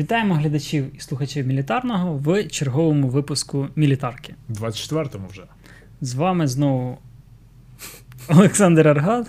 [0.00, 4.34] Вітаємо глядачів і слухачів мілітарного в черговому випуску Мілітарки.
[4.50, 5.42] 24-му вже.
[6.00, 6.98] З вами знову
[8.28, 9.26] Олександр Аргат.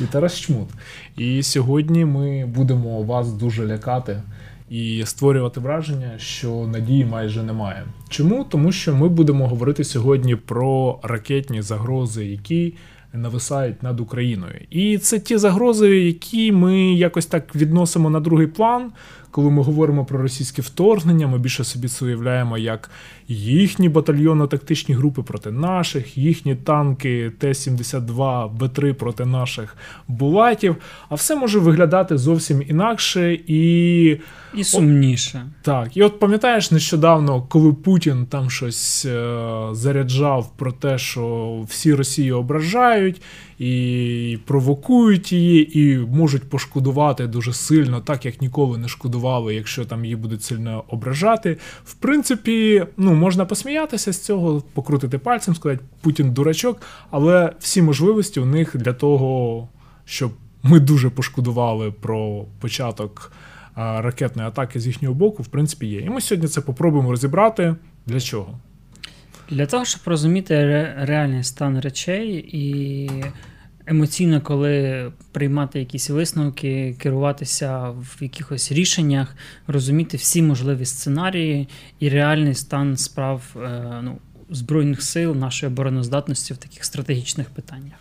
[0.00, 0.68] І Тарас Чмут.
[1.16, 4.22] І сьогодні ми будемо вас дуже лякати
[4.70, 7.84] і створювати враження, що надії майже немає.
[8.08, 8.44] Чому?
[8.44, 12.74] Тому що ми будемо говорити сьогодні про ракетні загрози, які
[13.12, 14.60] нависають над Україною.
[14.70, 18.92] І це ті загрози, які ми якось так відносимо на другий план.
[19.34, 22.90] Коли ми говоримо про російське вторгнення, ми більше собі це уявляємо як
[23.28, 29.76] їхні батальйонно-тактичні групи проти наших, їхні танки Т-72 Б3 проти наших
[30.08, 30.76] булатів.
[31.08, 34.04] А все може виглядати зовсім інакше і
[34.54, 35.46] І сумніше.
[35.62, 35.96] так.
[35.96, 42.38] І от пам'ятаєш нещодавно, коли Путін там щось е, заряджав про те, що всі Росію
[42.38, 43.22] ображають
[43.58, 50.04] і провокують її, і можуть пошкодувати дуже сильно, так як ніколи не шкодували, якщо там
[50.04, 51.56] її будуть сильно ображати.
[51.84, 58.40] В принципі, ну можна посміятися з цього, покрутити пальцем, сказати Путін дурачок, але всі можливості
[58.40, 59.68] у них для того,
[60.04, 63.32] щоб ми дуже пошкодували про початок
[63.76, 66.00] ракетної атаки з їхнього боку, в принципі, є.
[66.00, 67.74] І ми сьогодні це попробуємо розібрати.
[68.06, 68.58] Для чого?
[69.50, 73.10] Для того, щоб розуміти ре- реальний стан речей і
[73.86, 81.68] емоційно, коли приймати якісь висновки, керуватися в якихось рішеннях, розуміти всі можливі сценарії
[82.00, 84.18] і реальний стан справ е, ну,
[84.50, 87.94] Збройних сил нашої обороноздатності в таких стратегічних питаннях.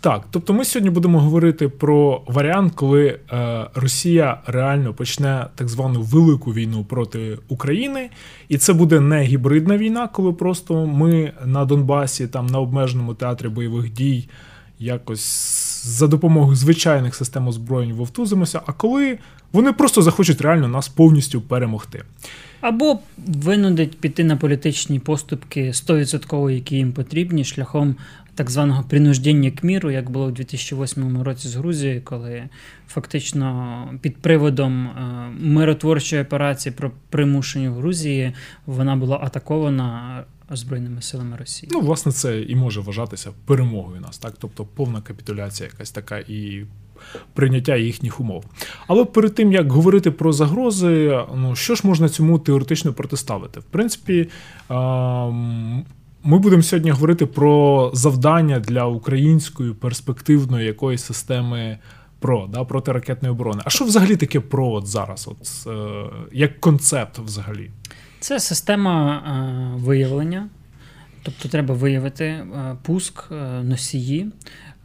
[0.00, 6.02] Так, тобто ми сьогодні будемо говорити про варіант, коли е, Росія реально почне так звану
[6.02, 8.10] велику війну проти України,
[8.48, 13.48] і це буде не гібридна війна, коли просто ми на Донбасі, там на обмеженому театрі
[13.48, 14.28] бойових дій,
[14.78, 19.18] якось за допомогою звичайних систем озброєнь вовтузимося, а коли
[19.52, 22.02] вони просто захочуть реально нас повністю перемогти.
[22.60, 27.96] Або винудить піти на політичні поступки 100%, які їм потрібні, шляхом
[28.34, 32.42] так званого принуждення к міру, як було в 2008 році з Грузією, коли
[32.88, 34.92] фактично під приводом е,
[35.40, 38.32] миротворчої операції про примушення Грузії
[38.66, 41.70] вона була атакована Збройними силами Росії.
[41.72, 44.34] Ну, власне, це і може вважатися перемогою нас, так?
[44.38, 46.66] Тобто повна капітуляція якась така і
[47.34, 48.44] прийняття їхніх умов.
[48.86, 53.60] Але перед тим як говорити про загрози, ну що ж можна цьому теоретично протиставити?
[53.60, 54.28] В принципі,
[54.70, 55.84] ем,
[56.24, 61.78] ми будемо сьогодні говорити про завдання для української перспективної якоїсь системи.
[62.18, 63.62] ПРО, да, протиракетної оборони.
[63.64, 65.28] А що взагалі таке ПРО от зараз?
[65.28, 67.70] От, е, як концепт взагалі?
[68.24, 70.48] Це система е, виявлення,
[71.22, 74.30] тобто треба виявити е, пуск е, носії,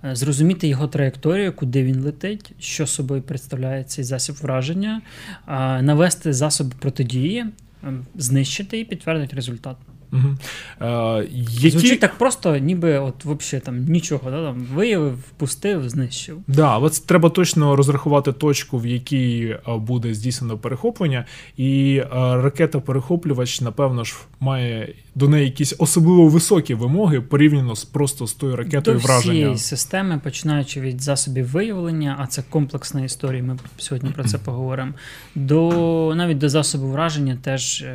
[0.04, 5.02] е, зрозуміти його траєкторію, куди він летить, що собою представляє цей засіб враження,
[5.48, 7.46] е, навести засоби протидії,
[7.84, 9.78] е, знищити і підтвердити результат.
[10.14, 10.36] Угу.
[10.82, 11.70] Е, які...
[11.70, 16.38] Звучить так просто, ніби от взагалі там нічого, да, там, виявив, впустив, знищив.
[16.48, 21.26] Да, але це треба точно розрахувати точку, в якій е, буде здійснено перехоплення,
[21.58, 22.08] і е,
[22.42, 28.56] ракета-перехоплювач, напевно ж, має до неї якісь особливо високі вимоги порівняно з просто з тою
[28.56, 29.34] ракетою До враження.
[29.34, 33.44] всієї системи, починаючи від засобів виявлення, а це комплексна історія.
[33.44, 34.94] Ми сьогодні про це поговоримо.
[35.36, 37.86] До навіть до засобу враження теж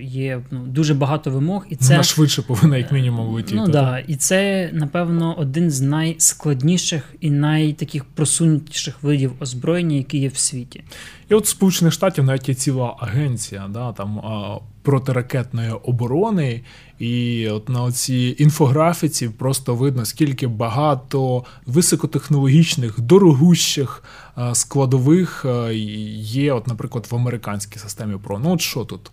[0.00, 3.54] є ну, дуже багато вимог, і це Вона швидше повинна, як мінімум, летіти.
[3.54, 10.28] Ну да, і це напевно один з найскладніших і найтаких просунутіших видів озброєння, які є
[10.28, 10.84] в світі.
[11.28, 16.60] І от Сполучених Штатів навіть є ціла агенція, да, там а, протиракетної оборони,
[16.98, 26.52] і от на цій інфографіці просто видно, скільки багато високотехнологічних, дорогущих а, складових а, є,
[26.52, 28.38] от, наприклад, в американській системі ПРО.
[28.38, 29.10] Ну, от що тут?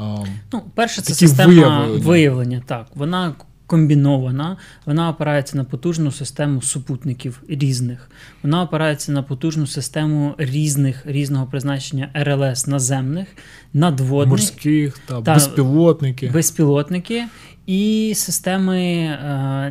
[0.00, 2.04] А, Ну, перше, це система виявлення.
[2.06, 2.62] виявлення.
[2.66, 3.34] Так, вона
[3.66, 4.56] комбінована,
[4.86, 8.10] вона опирається на потужну систему супутників різних.
[8.42, 13.28] Вона опирається на потужну систему різних різного призначення РЛС наземних,
[13.74, 16.28] надводних, морських та, Та, безпілотники.
[16.28, 17.24] безпілотники
[17.66, 19.18] і системи е,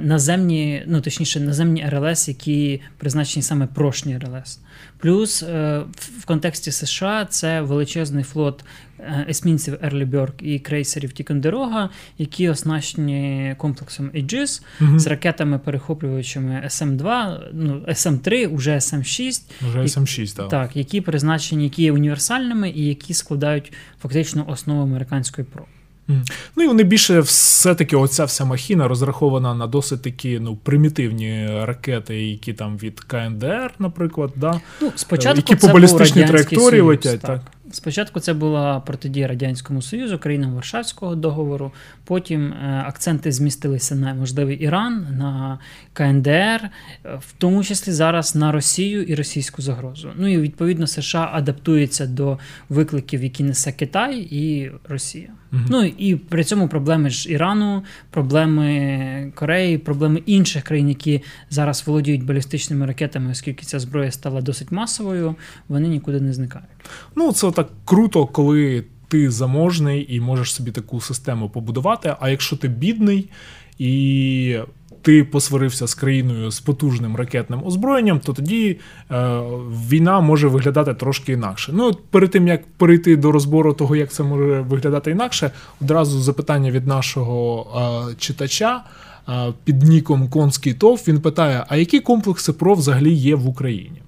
[0.04, 4.60] наземні, ну точніше, наземні РЛС, які призначені саме прошні РЛС.
[4.98, 5.82] Плюс е,
[6.20, 8.64] в, контексті США це величезний флот
[9.30, 15.00] есмінців Ерліберг і крейсерів Тікондерога, які оснащені комплексом Aegis Мгм.
[15.00, 20.50] з ракетами-перехоплювачами SM-2, ну, SM-3, уже SM-6, Вже СМ6, так.
[20.50, 25.66] так, які призначені, які є універсальними і які складають фактично основу американської ПРО.
[26.56, 32.22] Ну і вони більше все-таки оця вся махіна розрахована на досить такі ну, примітивні ракети,
[32.22, 34.62] які там від КНДР, наприклад, да?
[34.82, 37.40] Ну, спочатку які по балістичній траєкторії летять, так.
[37.40, 37.52] так?
[37.72, 41.72] Спочатку це була протидія Радянському Союзу, країнам Варшавського договору.
[42.04, 45.60] Потім е, акценти змістилися на можливий Іран, на
[45.94, 46.70] КНДР, е,
[47.04, 50.12] в тому числі зараз на Росію і російську загрозу.
[50.16, 52.40] Ну і відповідно США адаптується до
[52.70, 55.30] викликів, які несе Китай і Росія.
[55.54, 55.62] Угу.
[55.70, 62.26] Ну і при цьому проблеми ж Ірану, проблеми Кореї, проблеми інших країн, які зараз володіють
[62.26, 65.36] балістичними ракетами, оскільки ця зброя стала досить масовою,
[65.68, 66.68] вони нікуди не зникають.
[67.16, 72.16] Ну це так круто, коли ти заможний і можеш собі таку систему побудувати.
[72.20, 73.30] А якщо ти бідний
[73.80, 74.58] і
[75.02, 78.80] ти посварився з країною з потужним ракетним озброєнням, то тоді
[79.12, 79.40] е,
[79.90, 81.72] війна може виглядати трошки інакше.
[81.76, 85.52] Ну, перед тим як перейти до розбору того, як це може виглядати інакше,
[85.82, 87.68] одразу запитання від нашого
[88.12, 88.84] е, читача.
[89.30, 94.02] Е, під ніком Конський ТОВ він питає: а які комплекси ПРО взагалі є в Україні?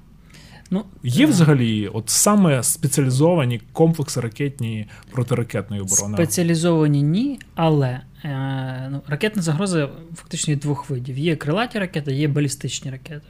[0.74, 6.18] Ну, Є взагалі от саме спеціалізовані комплекси ракетні протиракетної оборони?
[6.18, 12.92] Спеціалізовані ні, але ну, Ракетна загроза фактично є двох видів: є крилаті ракети, є балістичні
[12.92, 13.22] ракети.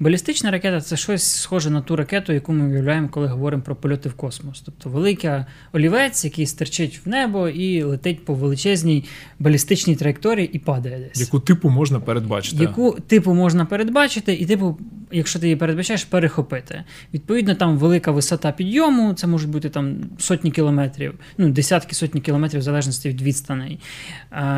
[0.00, 4.08] Балістична ракета це щось схоже на ту ракету, яку ми уявляємо, коли говоримо про польоти
[4.08, 4.60] в космос.
[4.60, 9.04] Тобто велика олівець, який стерчить в небо і летить по величезній
[9.38, 11.20] балістичній траєкторії і падає десь.
[11.20, 12.62] Яку типу можна передбачити?
[12.62, 14.78] Яку типу можна передбачити, і типу,
[15.12, 16.84] якщо ти її передбачаєш, перехопити.
[17.14, 22.60] Відповідно, там велика висота підйому, це можуть бути там сотні кілометрів, ну десятки сотні кілометрів
[22.60, 23.80] в залежності від відстаней.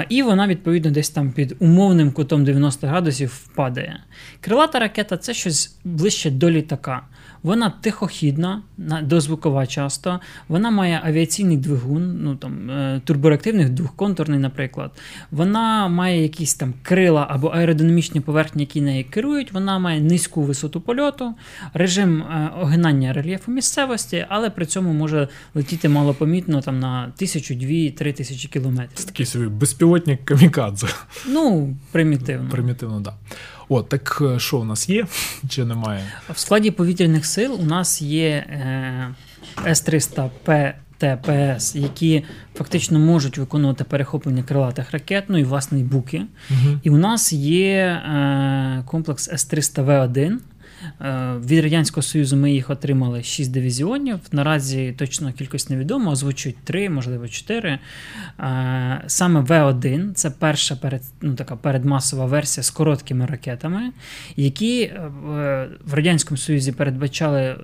[0.09, 4.01] І вона, відповідно, десь там під умовним кутом 90 градусів впадає.
[4.41, 7.03] Крилата ракета це щось ближче до літака.
[7.47, 8.63] Вона тихохідна,
[9.03, 14.91] дозвукова часто, вона має авіаційний двигун, ну там е, турбореактивний двохконтурний, наприклад.
[15.31, 19.53] Вона має якісь там крила або аеродинамічні поверхні, які нею керують.
[19.53, 21.35] Вона має низьку висоту польоту,
[21.75, 27.91] режим е, огинання рельєфу місцевості, але при цьому може летіти малопомітно там на тисячу, дві,
[27.91, 28.99] три тисячі кілометрів.
[28.99, 30.87] Це такий собі безпілотник камікадзе.
[31.29, 32.51] Ну, примітивно.
[32.51, 33.05] Примітивно, так.
[33.05, 33.37] Да.
[33.69, 35.07] О, так е, що у нас є
[35.49, 36.05] чи немає?
[36.35, 39.15] В складі повітряних сил у нас є е,
[39.67, 40.73] С-300П.
[40.99, 42.25] ПС, які
[42.55, 46.23] фактично можуть виконувати перехоплення крилатих ракет, ну і власне і буки.
[46.51, 46.79] Угу.
[46.83, 50.39] І у нас є е, комплекс С-300В1, Е,
[51.45, 54.19] від Радянського Союзу ми їх отримали 6 дивізіонів.
[54.33, 57.79] Наразі точно кількість невідома, озвучують 3, можливо, 4.
[58.41, 63.93] Е, саме В1 це перша перед, ну, така передмасова версія з короткими ракетами,
[64.37, 65.11] які е,
[65.85, 67.57] в Радянському Союзі передбачали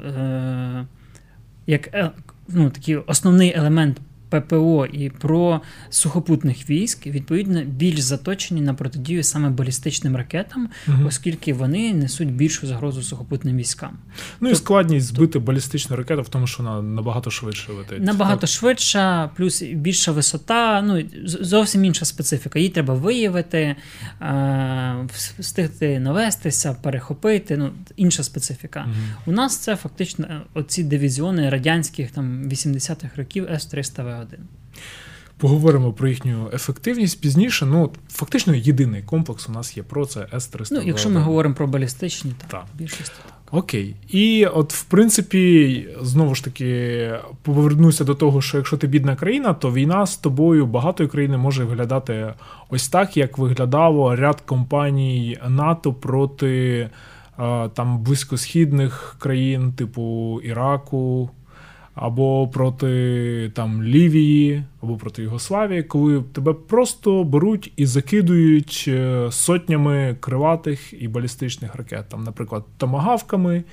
[1.67, 2.13] як
[2.49, 4.01] ну, такий основний елемент
[4.41, 10.97] ППО і про сухопутних військ, відповідно, більш заточені на протидію саме балістичним ракетам, угу.
[11.07, 13.99] оскільки вони несуть більшу загрозу сухопутним військам.
[14.41, 18.03] Ну і складність збити балістичну ракету в тому, що вона набагато швидше летить.
[18.03, 18.51] Набагато так?
[18.51, 22.59] швидша, плюс більша висота, ну зовсім інша специфіка.
[22.59, 23.77] Її треба виявити,
[25.39, 27.57] встигти навестися, перехопити.
[27.57, 28.85] Ну, інша специфіка.
[28.87, 28.95] Угу.
[29.27, 33.49] У нас це фактично е, оці дивізіони радянських там 80-х років
[34.23, 34.39] С-300В.
[35.39, 37.67] Поговоримо про їхню ефективність пізніше.
[37.67, 40.69] Ну, фактично, єдиний комплекс у нас є про це С-300.
[40.71, 42.65] Ну, Якщо ми говоримо про балістичні, то так.
[42.75, 43.13] більшість.
[43.51, 43.97] Окей.
[44.09, 47.11] І от, в принципі, знову ж таки,
[47.43, 51.65] повернуся до того, що якщо ти бідна країна, то війна з тобою багатої країни може
[51.65, 52.35] виглядати
[52.69, 56.91] ось так, як виглядало ряд компаній НАТО проти
[57.75, 61.31] там близькосхідних країн, типу Іраку
[61.95, 70.17] або проти там Лівії, або проти Югославії, коли тебе просто беруть і закидують е, сотнями
[70.21, 73.65] криватих і балістичних ракет, там, наприклад, томагавками.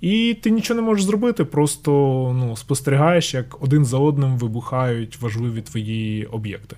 [0.00, 1.90] І ти нічого не можеш зробити, просто
[2.38, 6.76] ну, спостерігаєш, як один за одним вибухають важливі твої об'єкти.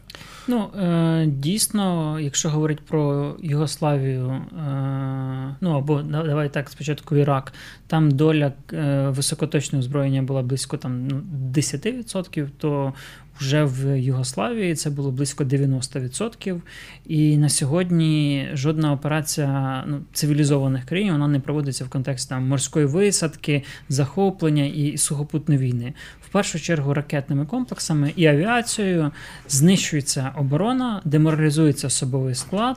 [0.49, 7.53] Ну, е, дійсно, якщо говорити про Югославію, е, ну або давай так, спочатку Ірак,
[7.87, 11.23] там доля е, високоточного озброєння була близько там, ну,
[11.55, 12.93] 10%, то
[13.41, 16.61] вже в Югославії це було близько 90%.
[17.07, 22.87] І на сьогодні жодна операція ну, цивілізованих країн вона не проводиться в контексті там, морської
[22.87, 25.95] висадки, захоплення і сухопутної війни.
[26.29, 29.11] В першу чергу ракетними комплексами і авіацією
[29.49, 32.77] знищується оборона, деморалізується особовий склад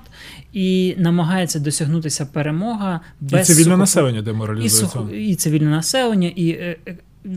[0.54, 3.80] і намагається досягнутися перемога без і цивільне сухоп...
[3.80, 4.86] населення деморалізується.
[4.86, 5.14] І, сух...
[5.14, 6.96] і цивільне населення, і е, е,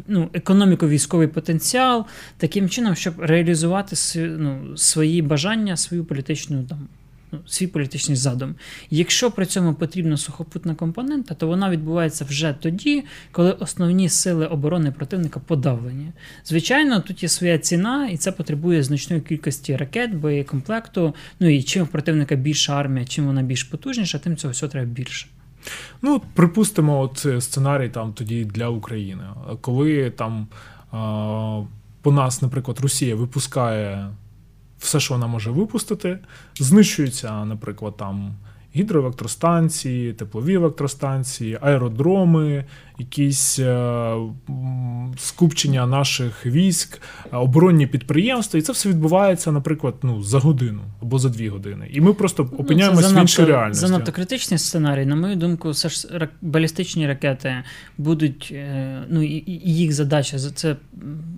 [0.08, 2.04] ну, економіко-військовий потенціал
[2.36, 6.88] таким чином, щоб реалізувати ну, свої бажання, свою політичну там.
[7.32, 8.54] ну, свій політичний задум.
[8.90, 14.92] Якщо при цьому потрібна сухопутна компонента, то вона відбувається вже тоді, коли основні сили оборони
[14.92, 16.12] противника подавлені.
[16.44, 21.14] Звичайно, тут є своя ціна, і це потребує значної кількості ракет, боєкомплекту.
[21.40, 24.86] Ну і чим в противника більша армія, чим вона більш потужніша, тим цього всього треба
[24.86, 25.26] більше.
[26.02, 29.24] Ну, припустимо, от сценарій там тоді для України,
[29.60, 30.46] коли там
[32.02, 34.10] по нас, наприклад, Росія випускає
[34.78, 36.18] все, що вона може випустити,
[36.58, 38.34] знищується, наприклад, там
[38.76, 42.64] гідроелектростанції, теплові електростанції, аеродроми,
[42.98, 44.14] якісь е,
[45.16, 47.00] скупчення наших військ,
[47.32, 51.88] оборонні підприємства, і це все відбувається, наприклад, ну за годину або за дві години.
[51.92, 53.86] І ми просто опиняємося ну, в іншій реальності.
[53.86, 55.06] Занадто критичний сценарій.
[55.06, 57.54] На мою думку, все ж балістичні ракети
[57.98, 60.76] будуть, е, ну і їх задача це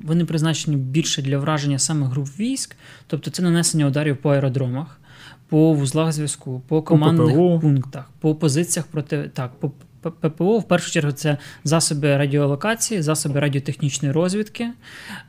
[0.05, 2.77] вони призначені більше для враження саме груп військ,
[3.07, 5.01] тобто це нанесення ударів по аеродромах
[5.49, 9.73] по вузлах зв'язку, по командних по пунктах, по позиціях проти так, по
[10.11, 10.59] ППО.
[10.59, 14.69] В першу чергу це засоби радіолокації, засоби радіотехнічної розвідки,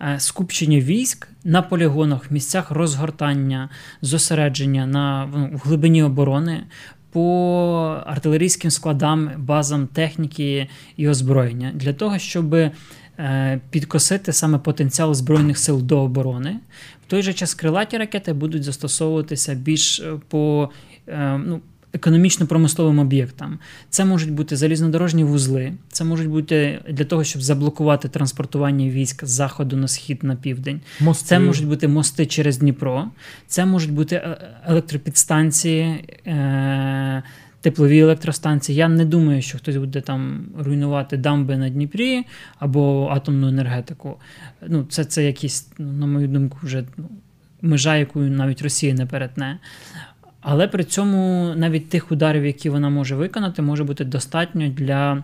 [0.02, 3.70] е, скупчення військ на полігонах, місцях розгортання,
[4.02, 6.64] зосередження на ну, в глибині оборони.
[7.12, 12.56] По артилерійським складам, базам техніки і озброєння для того, щоб
[13.70, 16.60] підкосити саме потенціал збройних сил до оборони,
[17.08, 20.70] в той же час крилаті ракети будуть застосовуватися більш е, по
[21.08, 21.62] е, ну,
[21.94, 23.60] економічно-промисловим об'єктам.
[23.90, 29.30] Це можуть бути залізнодорожні вузли, це можуть бути для того, щоб заблокувати транспортування військ з
[29.30, 30.82] заходу на схід на південь.
[31.00, 31.28] Мости.
[31.28, 33.06] Це можуть бути мости через Дніпро,
[33.48, 36.06] це можуть бути е, електропідстанції
[37.68, 38.78] теплові електростанції.
[38.78, 42.24] Я не думаю, що хтось буде там руйнувати дамби на Дніпрі
[42.60, 44.16] або атомну енергетику.
[44.68, 47.10] Ну, Це це якісь, на мою думку, вже ну,
[47.62, 49.60] межа, яку навіть Росія не перетне.
[50.42, 55.24] Але при цьому навіть тих ударів, які вона може виконати, може бути достатньо для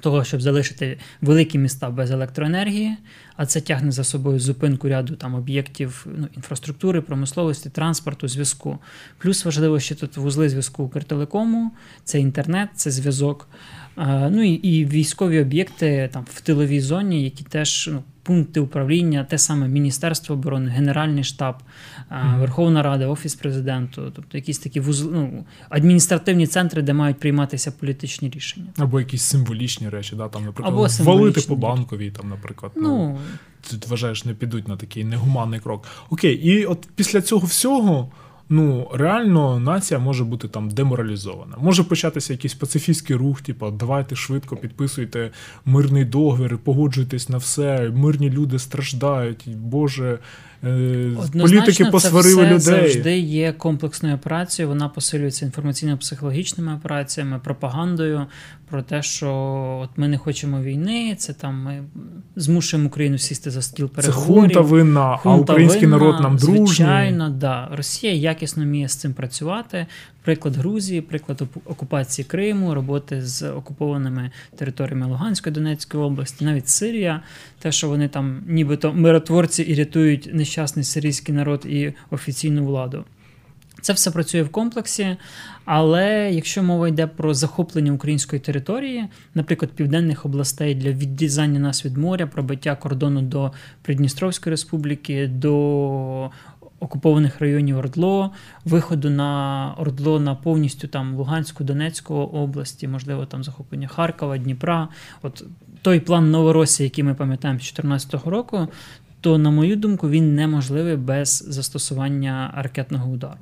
[0.00, 2.96] того, щоб залишити великі міста без електроенергії,
[3.36, 8.78] а це тягне за собою зупинку ряду там об'єктів ну, інфраструктури, промисловості, транспорту, зв'язку.
[9.18, 11.72] Плюс важливо, що тут вузли зв'язку Укртелекому,
[12.04, 13.48] це інтернет, це зв'язок.
[14.30, 19.38] Ну і і військові об'єкти там в тиловій зоні, які теж ну, пункти управління, те
[19.38, 21.54] саме Міністерство оборони, Генеральний штаб,
[22.10, 22.38] mm-hmm.
[22.38, 28.30] Верховна Рада, Офіс президенту, тобто якісь такі вузли, ну, адміністративні центри, де мають прийматися політичні
[28.30, 28.66] рішення.
[28.78, 32.72] Або якісь символічні речі, да, там, наприклад, Або валити по банковій, там, наприклад.
[32.76, 33.18] Ну,
[33.72, 35.84] ну, ти вважаєш, не підуть на такий негуманний крок.
[36.10, 38.10] Окей, і от після цього всього
[38.48, 41.56] ну реально нація може бути там деморалізована.
[41.58, 45.30] Може початися якийсь пацифістський рух, типу, давайте швидко підписуйте
[45.64, 47.90] мирний договір, погоджуйтесь на все.
[47.94, 49.48] Мирні люди страждають.
[49.56, 50.18] Боже,
[50.64, 52.92] е, політики посварили це все людей.
[52.92, 54.68] завжди є комплексною операцією.
[54.68, 58.26] Вона посилюється інформаційно-психологічними операціями, пропагандою
[58.70, 59.30] про те, що
[59.82, 61.16] от ми не хочемо війни.
[61.18, 61.84] Це там ми
[62.36, 64.50] змушуємо Україну сісти за стіл переговорів.
[64.50, 66.66] Це хунта винна, а український винна, народ нам дружний.
[66.66, 67.68] Звичайно, да.
[67.72, 69.86] Росія якісно вміє з цим працювати.
[70.26, 77.22] Приклад Грузії, приклад окупації Криму, роботи з окупованими територіями Луганської Донецької області, навіть Сирія,
[77.58, 83.04] те, що вони там, нібито миротворці і рятують нещасний сирійський народ і офіційну владу.
[83.80, 85.16] Це все працює в комплексі,
[85.64, 89.04] але якщо мова йде про захоплення української території,
[89.34, 93.52] наприклад, південних областей для відрізання нас від моря, пробиття кордону до
[93.82, 96.30] Придністровської республіки, до
[96.80, 98.30] окупованих районів Ордло,
[98.64, 104.88] виходу на Ордло на повністю там Луганську, Донецьку області, можливо, там захоплення Харкова, Дніпра.
[105.22, 105.44] От
[105.82, 108.68] той план Новоросії, який ми пам'ятаємо з 2014 року,
[109.20, 113.38] то, на мою думку, він неможливий без застосування ракетного удару.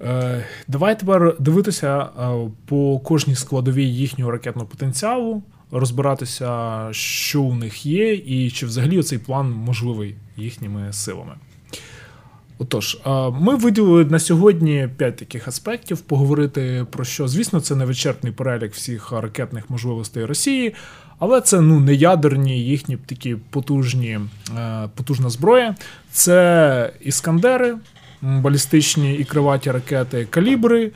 [0.00, 7.86] Е, давай тепер дивитися е, по кожній складовій їхнього ракетного потенціалу, розбиратися, що у них
[7.86, 11.34] є, і чи взагалі цей план можливий їхніми силами.
[12.58, 17.28] Отож, е, ми виділили на сьогодні п'ять таких аспектів поговорити про що.
[17.28, 20.74] Звісно, це не вичерпний перелік всіх ракетних можливостей Росії,
[21.18, 24.20] але це ну не ядерні їхні такі потужні,
[24.94, 25.74] потужна зброя.
[26.10, 27.76] Це іскандери,
[28.22, 30.90] балістичні і криваті ракети калібри,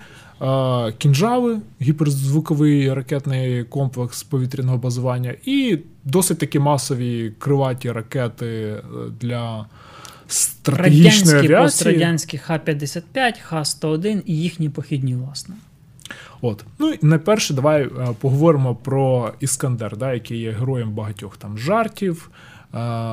[0.99, 8.83] кінжали, гіперзвуковий ракетний комплекс повітряного базування, і досить такі масові криваті ракети е,
[9.21, 9.67] для
[10.29, 11.63] стратегічної Радянські, авіації.
[11.63, 15.55] пострадянські Х-55, Х-101 і їхні похідні, власне.
[16.41, 21.59] От, ну і найперше, давай е, поговоримо про Іскандер, да, який є героєм багатьох там
[21.59, 22.31] жартів,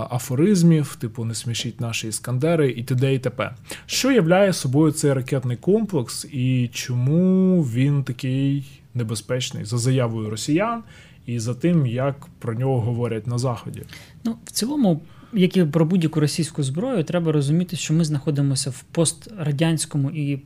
[0.10, 3.14] афоризмів, типу не смішіть наші іскандери і т.д.
[3.14, 3.56] і т.п.
[3.86, 10.84] Що являє собою цей ракетний комплекс і чому він такий небезпечний за заявою росіян
[11.26, 13.84] і за тим, як про нього говорять на заході?
[14.24, 15.02] Ну в цілому
[15.34, 20.42] як і про будь-яку російську зброю, треба розуміти, що ми знаходимося в пострадянському і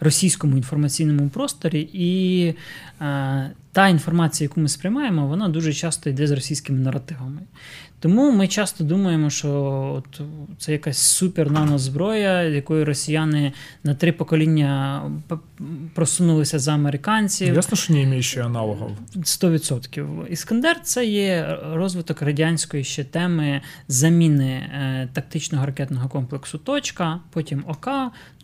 [0.00, 2.44] російському інформаційному просторі, і
[3.00, 7.40] е, та інформація, яку ми сприймаємо, вона дуже часто йде з російськими наративами.
[8.00, 9.50] Тому ми часто думаємо, що
[9.96, 10.20] от
[10.58, 13.52] це якась супер нанозброя, якою росіяни
[13.84, 15.02] на три покоління
[15.94, 17.54] просунулися за американців.
[17.54, 18.96] Ясно, що не іміє ще аналогів.
[19.16, 20.26] 100%.
[20.26, 27.88] Іскандер це є розвиток радянської ще теми заміни е, тактичного ракетного комплексу Точка, потім ОК,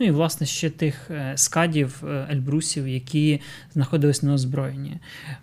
[0.00, 3.40] ну і власне ще тих е, скадів е, Ельбрусів, які
[3.72, 4.96] знаходились на озброєнні.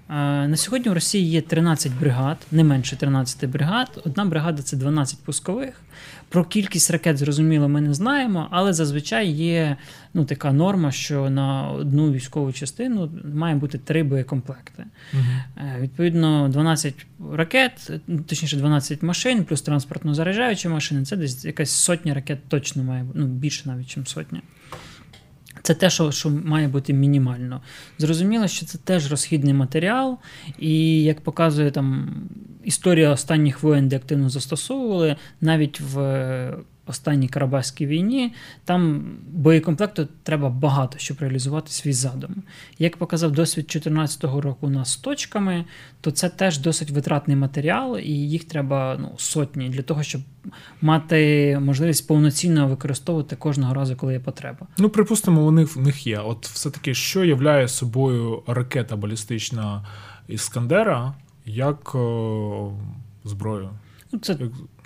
[0.09, 4.00] На сьогодні в Росії є 13 бригад, не менше 13 бригад.
[4.05, 5.81] Одна бригада це 12 пускових.
[6.29, 9.77] Про кількість ракет, зрозуміло, ми не знаємо, але зазвичай є
[10.13, 14.85] ну, така норма, що на одну військову частину має бути три боєкомплекти.
[15.13, 15.65] Угу.
[15.79, 17.91] Відповідно, 12 ракет,
[18.27, 23.19] точніше, 12 машин, плюс транспортно заряджаючі машини це десь якась сотня ракет точно має бути,
[23.19, 24.41] ну більше навіть, ніж сотня.
[25.61, 27.61] Це те, що що має бути мінімально.
[27.97, 30.17] Зрозуміло, що це теж розхідний матеріал,
[30.59, 32.15] і як показує там
[32.63, 35.95] історія останніх воєн, де активно застосовували, навіть в
[36.91, 38.33] останній Карабахській війні,
[38.65, 42.35] там боєкомплекту треба багато, щоб реалізувати свій задум.
[42.79, 45.65] Як показав досвід 2014 року у нас з точками,
[46.01, 50.21] то це теж досить витратний матеріал, і їх треба ну, сотні для того, щоб
[50.81, 54.67] мати можливість повноцінно використовувати кожного разу, коли є потреба.
[54.77, 56.19] Ну, припустимо, у них в них є.
[56.19, 59.85] От все-таки, що являє собою ракета балістична
[60.27, 61.13] Іскандера
[61.45, 62.71] як о,
[63.23, 63.69] зброю?
[64.11, 64.37] Ну, Це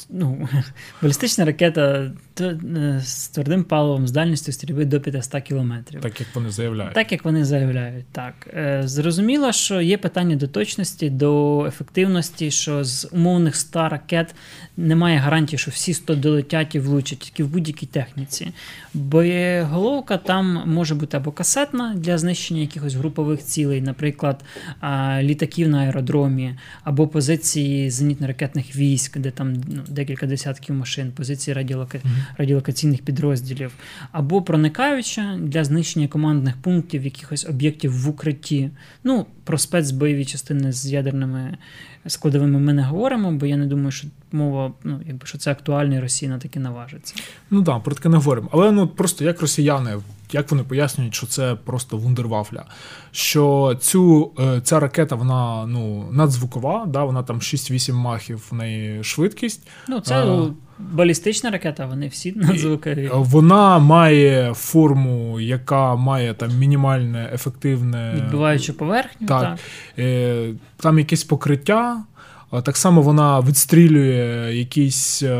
[0.10, 0.50] ну,
[1.02, 2.12] балістична ракета
[2.42, 6.02] е, з твердим паливом з дальністю стрільби до 500 кілометрів.
[6.02, 6.94] Так як вони заявляють.
[6.94, 8.34] Так, як вони заявляють, так.
[8.54, 14.36] Е, зрозуміло, що є питання до точності, до ефективності, що з умовних 100 ракет
[14.78, 18.52] немає гарантії, що всі 100 долетять і влучать, тільки в будь-якій техніці.
[18.94, 24.44] Боєголовка там може бути або касетна для знищення якихось групових цілей, наприклад,
[25.22, 32.00] літаків на аеродромі, або позиції зенітно-ракетних військ, де там ну, декілька десятків машин, позиції радіолока...
[32.38, 33.74] радіолокаційних підрозділів,
[34.12, 38.70] або проникаюча для знищення командних пунктів якихось об'єктів в укритті.
[39.04, 41.58] Ну, про спецбойові частини з ядерними
[42.08, 45.96] складовими ми не говоримо, бо я не думаю, що мова, ну якби що це актуально,
[45.96, 47.16] і Росія на таке наважиться.
[47.50, 48.50] Ну так, про таке не говоримо.
[48.52, 49.98] Але ну просто як росіяни,
[50.32, 52.66] як вони пояснюють, що це просто вундервафля.
[53.12, 59.04] Що цю е, ця ракета вона ну надзвукова, да, вона там 6-8 махів в неї
[59.04, 59.68] швидкість.
[59.88, 63.10] Ну це а, балістична ракета, вони всі надзвукові.
[63.14, 69.28] Вона має форму, яка має там мінімальне ефективне відбиваючу поверхню.
[69.28, 69.60] Так, так.
[70.00, 72.04] Е, Там якесь покриття.
[72.64, 75.24] Так само вона відстрілює якісь.
[75.24, 75.36] Е,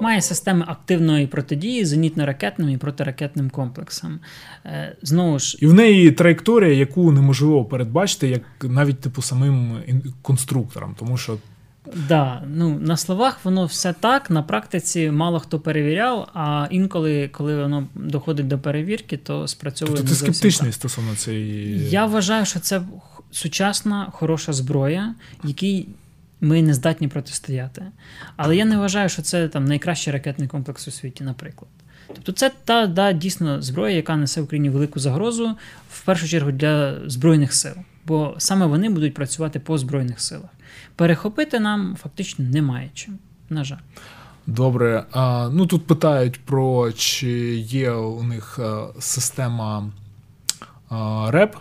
[0.00, 4.20] Має системи активної протидії зенітно-ракетним і протиракетним комплексам.
[4.66, 5.58] Е, знову ж.
[5.60, 9.76] І в неї траєкторія, яку неможливо передбачити, як навіть типу самим
[10.22, 10.94] конструкторам.
[10.98, 11.36] Тому що.
[12.08, 17.62] Да, ну на словах воно все так, на практиці мало хто перевіряв, а інколи, коли
[17.62, 19.96] воно доходить до перевірки, то спрацьовує.
[19.96, 20.74] Тобто ти скептичний так.
[20.74, 21.90] стосовно цієї.
[21.90, 22.82] Я вважаю, що це
[23.30, 25.88] сучасна, хороша зброя, який
[26.40, 27.82] ми не здатні протистояти.
[28.36, 31.70] Але я не вважаю, що це там найкращий ракетний комплекс у світі, наприклад.
[32.06, 35.56] Тобто, це та да, дійсно зброя, яка несе Україні велику загрозу,
[35.90, 37.74] в першу чергу для Збройних сил.
[38.06, 40.50] Бо саме вони будуть працювати по Збройних силах.
[40.96, 43.18] Перехопити нам фактично немає чим.
[43.50, 43.78] На жаль.
[44.46, 45.04] Добре.
[45.12, 49.92] А, Ну тут питають про чи є у них а, система
[50.88, 51.56] а, РЕП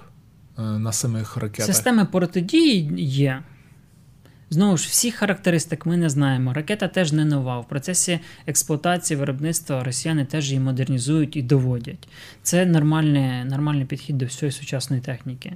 [0.58, 1.66] е, на самих ракетах.
[1.76, 3.44] Системи протидії є.
[4.54, 6.54] Знову ж, всіх характеристик ми не знаємо.
[6.54, 7.60] Ракета теж не нова.
[7.60, 12.08] В процесі експлуатації виробництва росіяни теж її модернізують і доводять.
[12.44, 15.54] Це нормальний, нормальний підхід до всієї сучасної техніки.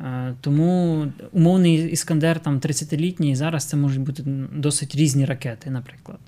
[0.00, 6.18] Е, тому умовний іскандер там 30-літній, зараз це можуть бути досить різні ракети, наприклад.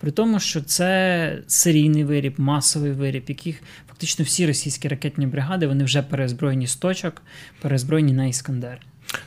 [0.00, 5.84] При тому, що це серійний виріб, масовий виріб, яких фактично всі російські ракетні бригади вони
[5.84, 7.22] вже перезброєні з точок,
[7.60, 8.78] перезброєні на іскандер.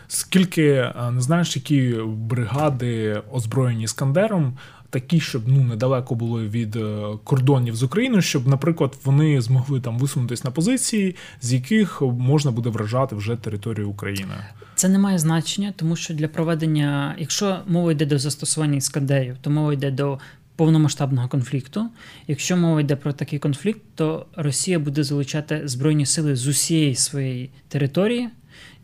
[0.08, 4.58] Скільки е, не знаєш, які бригади озброєні Іскандером,
[4.95, 9.99] такі, щоб ну недалеко було від е, кордонів з Україною, щоб, наприклад, вони змогли там
[9.99, 14.34] висунутись на позиції, з яких можна буде вражати вже територію України.
[14.75, 19.49] Це не має значення, тому що для проведення, якщо мова йде до застосування іскандерів, то
[19.49, 20.19] мова йде до
[20.55, 21.89] повномасштабного конфлікту.
[22.27, 27.49] Якщо мова йде про такий конфлікт, то Росія буде залучати збройні сили з усієї своєї
[27.67, 28.29] території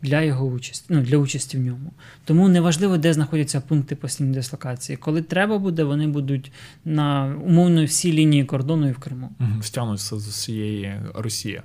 [0.02, 1.92] для його участі, ну для участі в ньому.
[2.24, 4.96] Тому неважливо, де знаходяться пункти постійної дислокації.
[4.96, 6.52] Коли треба буде, вони будуть
[6.84, 9.30] на умовно всій лінії кордону і в Криму.
[9.62, 11.60] Стягнуться з усієї Росії.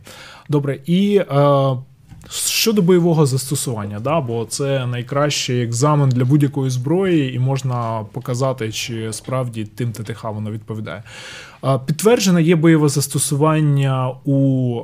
[0.49, 1.17] Добре, і.
[1.31, 1.77] Е...
[2.31, 9.13] Щодо бойового застосування, да, бо це найкращий екзамен для будь-якої зброї, і можна показати, чи
[9.13, 11.03] справді тим ТТХ воно відповідає.
[11.85, 14.81] Підтверджено є бойове застосування у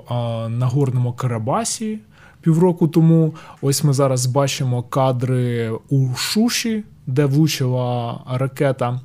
[0.50, 2.00] Нагорному Карабасі
[2.44, 3.34] півроку тому.
[3.62, 9.02] Ось ми зараз бачимо кадри у Шуші, де влучила ракета.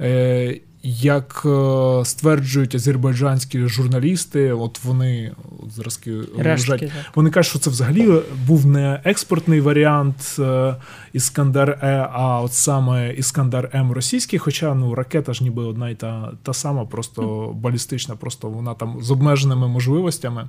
[0.00, 7.70] Е, як е, стверджують азербайджанські журналісти, от вони от зразки лежать, вони кажуть, що це
[7.70, 10.76] взагалі був не експортний варіант е,
[11.12, 14.38] Іскандер Е, а от саме Іскандер М російський.
[14.38, 19.02] Хоча ну ракета ж ніби одна й та та сама, просто балістична, просто вона там
[19.02, 20.48] з обмеженими можливостями.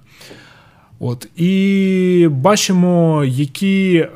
[1.04, 4.10] От І бачимо, які е,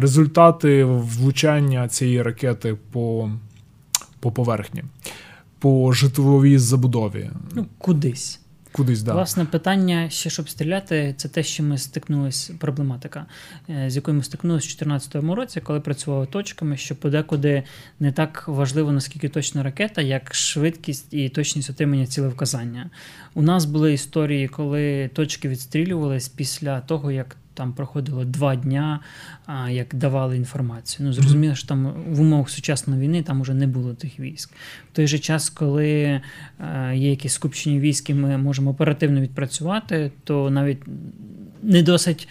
[0.00, 3.30] результати влучання цієї ракети по
[4.20, 4.84] по поверхні,
[5.58, 7.30] по житловій забудові.
[7.54, 8.40] Ну, Кудись.
[8.72, 9.12] Кудись, да.
[9.12, 13.26] Власне, питання ще щоб стріляти, це те, що ми стикнулися, проблематика,
[13.70, 17.62] е, з якою ми стикнулися в 2014 році, коли працювали точками, що подекуди
[18.00, 22.90] не так важливо, наскільки точна ракета, як швидкість і точність отримання цілевказання.
[23.34, 29.00] У нас були історії, коли точки відстрілювались після того, як там проходило два дня,
[29.70, 31.06] як давали інформацію.
[31.06, 34.50] Ну, зрозуміло, що там в умовах сучасної війни там уже не було тих військ.
[34.92, 36.20] В той же час, коли
[36.58, 40.82] а, є якісь скупчені військ, і ми можемо оперативно відпрацювати, то навіть
[41.62, 42.28] не досить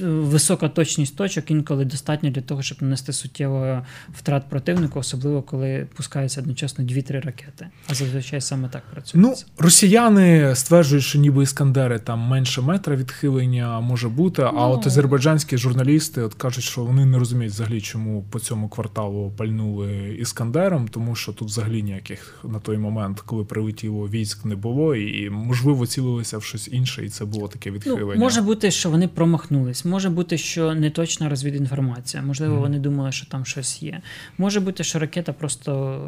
[0.00, 6.40] висока точність точок інколи достатньо для того, щоб нанести суттєво втрат противнику, особливо коли пускаються
[6.40, 7.66] одночасно дві-три ракети.
[7.88, 9.20] А зазвичай саме так працює.
[9.20, 14.42] Ну, росіяни стверджують, що ніби іскандери там менше метра відхилення може бути.
[14.42, 18.68] Ну, а от азербайджанські журналісти от кажуть, що вони не розуміють взагалі, чому по цьому
[18.68, 24.56] кварталу пальнули іскандером, тому що тут взагалі ніяких на той момент, коли прилетіло військ, не
[24.56, 28.14] було, і можливо цілилися в щось інше, і це було таке ну, відхилення.
[28.14, 29.84] Ну, Може бути, що вони промахнулись помилились.
[29.84, 32.22] Може бути, що не точна розвідінформація.
[32.22, 32.60] Можливо, mm.
[32.60, 34.00] вони думали, що там щось є.
[34.38, 36.00] Може бути, що ракета просто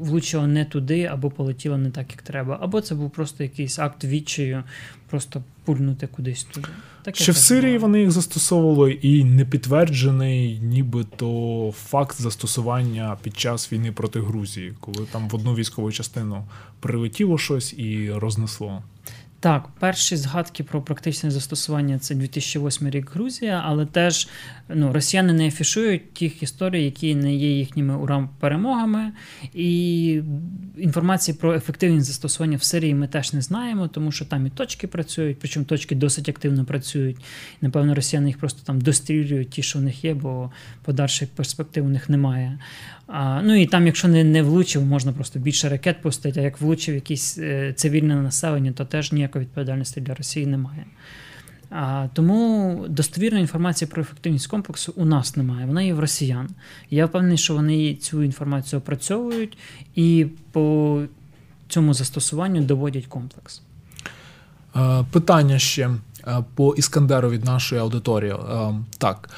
[0.00, 2.58] влучила не туди або полетіла не так, як треба.
[2.60, 4.64] Або це був просто якийсь акт відчаю,
[5.10, 6.68] просто пульнути кудись туди.
[7.04, 7.82] Таке Ще в Сирії було.
[7.82, 15.06] вони їх застосовували, і не підтверджений, нібито факт застосування під час війни проти Грузії, коли
[15.12, 16.44] там в одну військову частину
[16.80, 18.82] прилетіло щось і рознесло.
[19.42, 24.28] Так, перші згадки про практичне застосування це 2008 рік Грузія, але теж
[24.68, 29.12] ну, росіяни не афішують тих історій, які не є їхніми урам перемогами.
[29.54, 30.20] І
[30.78, 34.86] інформації про ефективність застосування в Сирії ми теж не знаємо, тому що там і точки
[34.86, 37.16] працюють, причому точки досить активно працюють.
[37.60, 40.50] Напевно, росіяни їх просто там дострілюють ті, що в них є, бо
[40.84, 42.58] подальших перспектив у них немає.
[43.06, 46.60] А, Ну і там, якщо не не влучив, можна просто більше ракет пустити, а як
[46.60, 50.86] влучив якесь е, цивільне населення, то теж ніякої відповідальності для Росії немає.
[51.70, 55.66] А, Тому достовірної інформації про ефективність комплексу у нас немає.
[55.66, 56.48] Вона є в росіян.
[56.90, 59.58] Я впевнений, що вони цю інформацію опрацьовують
[59.94, 61.02] і по
[61.68, 63.62] цьому застосуванню доводять комплекс.
[64.76, 65.90] Е, питання ще
[66.26, 68.34] е, по Іскандеру від нашої аудиторії.
[68.98, 69.30] Так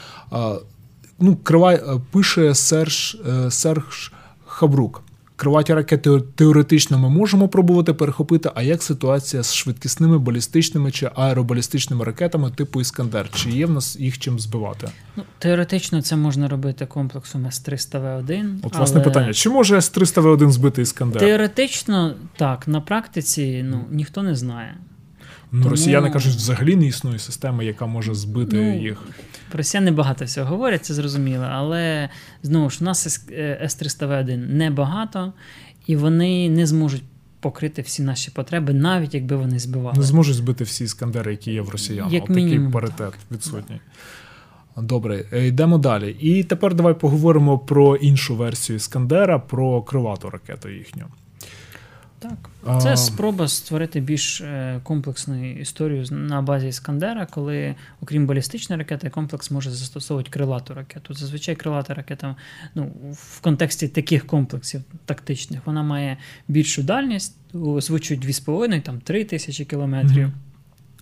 [1.19, 4.13] ну, кривай, е, пише Серж е, Серж
[4.47, 5.03] Хабрук.
[5.45, 8.51] Криваті ракети теоретично ми можемо пробувати перехопити.
[8.55, 13.31] А як ситуація з швидкісними балістичними чи аеробалістичними ракетами типу Іскандер?
[13.35, 14.89] Чи є в нас їх чим збивати?
[15.17, 18.59] Ну теоретично це можна робити комплексом С-300В1.
[18.63, 21.21] От власне питання: чи може С-300В1 збити Іскандер?
[21.21, 24.77] Теоретично так, на практиці ну ніхто не знає.
[25.53, 25.71] Ну, Тому...
[25.71, 29.03] Росіяни кажуть, взагалі не існує системи, яка може збити ну, їх.
[29.53, 32.09] Росіяни багато всього говорять, це зрозуміло, але
[32.43, 35.33] знову ж у нас С-300В1 небагато,
[35.87, 37.03] і вони не зможуть
[37.41, 39.99] покрити всі наші потреби, навіть якби вони збивали.
[39.99, 42.13] Не зможуть збити всі іскандери, які є в росіян.
[42.13, 43.15] Як такий паритет так.
[43.33, 43.81] відсутній.
[44.77, 46.17] Добре, е, йдемо далі.
[46.21, 51.05] І тепер давай поговоримо про іншу версію Іскандера, про кривату ракету їхню.
[52.29, 59.11] Так, це спроба створити більш е, комплексну історію на базі Іскандера, коли, окрім балістичної ракети,
[59.11, 61.15] комплекс може застосовувати крилату ракету.
[61.15, 62.37] Зазвичай крилата ракета
[62.75, 66.17] ну, в контексті таких комплексів тактичних вона має
[66.49, 67.37] більшу дальність,
[67.79, 70.27] звучить 2,5 там 3 тисячі кілометрів.
[70.27, 70.54] Mm-hmm.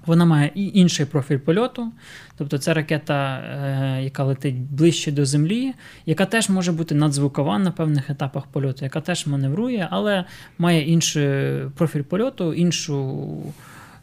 [0.07, 1.93] Вона має і інший профіль польоту,
[2.37, 5.75] тобто це ракета, е, яка летить ближче до землі,
[6.07, 10.25] яка теж може бути надзвукова на певних етапах польоту, яка теж маневрує, але
[10.59, 13.27] має інший профіль польоту, іншу,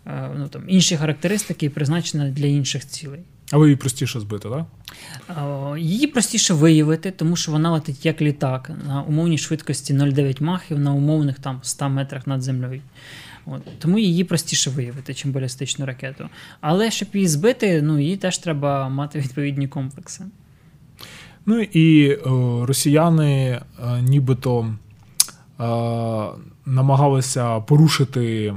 [0.08, 3.20] е, ну, там, інші характеристики, призначена для інших цілей.
[3.52, 4.66] А її простіше збити, так?
[5.78, 10.94] Її простіше виявити, тому що вона летить як літак на умовній швидкості 0,9 махів на
[10.94, 12.82] умовних там 100 метрах над землею.
[13.50, 13.80] От.
[13.80, 16.30] Тому її простіше виявити, чим балістичну ракету.
[16.62, 20.24] Але щоб її збити, ну її теж треба мати відповідні комплекси.
[21.46, 24.76] Ну і о, росіяни о, е, нібито
[25.58, 28.54] о, е, намагалися порушити.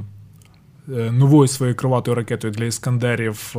[0.89, 3.53] Е, новою своєю криватою ракетою для іскандерів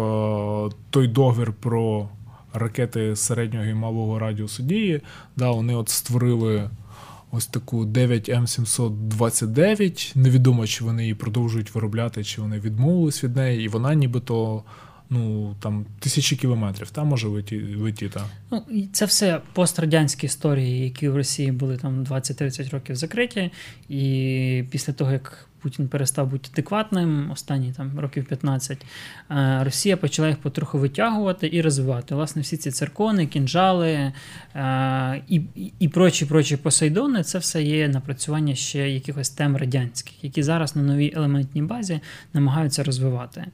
[0.90, 2.10] той договір про
[2.54, 5.02] ракети середнього і малого радіусу дії.
[5.36, 6.70] Да, Вони от створили
[7.34, 10.18] ось таку 9М729.
[10.18, 14.64] Невідомо, чи вони її продовжують виробляти, чи вони відмовились від неї, і вона нібито.
[15.10, 17.28] Ну там тисячі кілометрів там може
[17.78, 18.20] летіти.
[18.52, 23.52] Ну це все пострадянські історії, які в Росії були там 20-30 років закриті,
[23.90, 28.86] і після того як Путін перестав бути адекватним останні там років 15,
[29.32, 32.16] е, Росія почала їх потроху витягувати і розвивати.
[32.16, 34.12] Власне, всі ці циркони, кінжали
[34.56, 35.42] е, і
[35.80, 40.82] і прочі прочі посейдони це все є напрацювання ще якихось тем радянських, які зараз на
[40.82, 42.00] новій елементній базі
[42.34, 43.46] намагаються розвивати.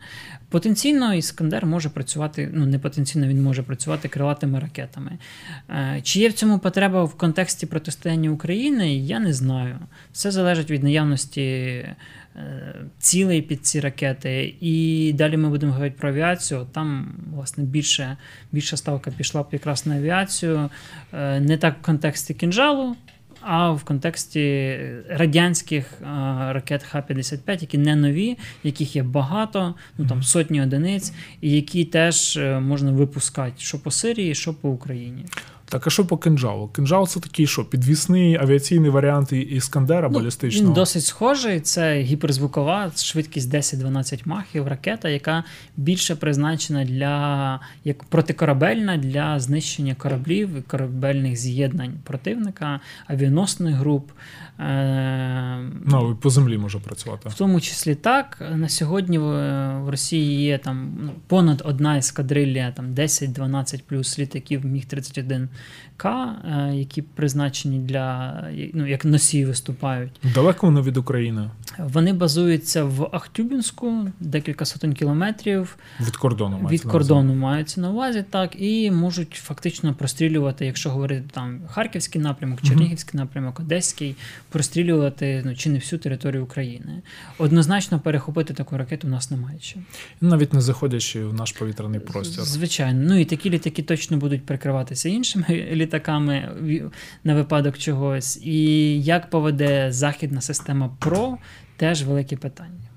[0.50, 5.12] Потенційно Іскандер може працювати, ну не потенційно він може працювати крилатими ракетами.
[5.70, 8.96] Е, чи є в цьому потреба в контексті протистояння України?
[8.98, 9.80] Я не знаю.
[10.12, 11.86] Все залежить від наявності.
[12.36, 14.56] Е, цілей під ці ракети.
[14.62, 16.68] І далі ми будемо говорити про авіацію.
[16.72, 18.18] Там, власне, більше,
[18.52, 20.70] більша ставка пішла б якраз на авіацію,
[21.14, 22.96] е, не так в контексті кінжалу.
[23.42, 24.78] А в контексті
[25.10, 31.52] радянських а, ракет Х-55, які не нові, яких є багато, ну там сотні одиниць, і
[31.52, 35.26] які теж е, можна випускати що по Сирії, що по Україні.
[35.70, 36.68] Так, а що по кинжалу?
[36.68, 40.68] Кинжал це такий, що підвісний авіаційний варіант іскандера ну, балістичного?
[40.68, 41.60] Він досить схожий.
[41.60, 45.44] Це гіперзвукова швидкість 10-12 махів, ракета, яка
[45.78, 54.12] більше призначена для як протикорабельна для знищення кораблів і корабельних з'єднань противника, авіаносних груп.
[54.60, 57.30] Е, ну, по землі може працювати.
[57.30, 58.44] В тому числі так.
[58.56, 65.48] На сьогодні в Росії є там ну, понад одна ескадрилля, там 10-12 плюс літаків Міг-31
[65.98, 68.34] К, е, які призначені для
[68.74, 70.12] ну, як носії виступають.
[70.34, 71.50] Далеко вони від України.
[71.80, 75.78] Вони базуються в Ахтюбінську, декілька сотень кілометрів.
[76.00, 81.24] Від кордону мається від кордону маються на увазі, так, і можуть фактично прострілювати, якщо говорити
[81.32, 83.24] там Харківський напрямок, Чернігівський угу.
[83.26, 84.16] напрямок, Одеський,
[84.50, 87.02] прострілювати ну, чи не всю територію України.
[87.38, 89.80] Однозначно перехопити таку ракету у нас немає ще.
[90.22, 92.44] Навіть не заходячи в наш повітряний простір.
[92.44, 96.50] Звичайно, ну і такі літаки точно будуть прикриватися іншими літаками
[97.24, 98.40] на випадок чогось.
[98.44, 101.38] І як поведе західна система ПРО,
[101.80, 102.89] теж велике питання.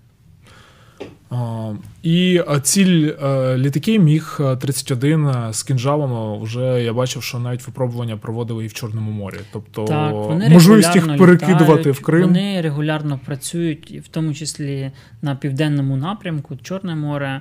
[2.02, 8.16] І ціль е, літаки міг 31 е, з кінжалами вже я бачив, що навіть випробування
[8.16, 9.36] проводили і в Чорному морі.
[9.52, 12.22] Тобто так, вони можливість їх перекидувати літають, в Крим.
[12.22, 14.90] Вони регулярно працюють, в тому числі
[15.22, 17.40] на південному напрямку, Чорне море.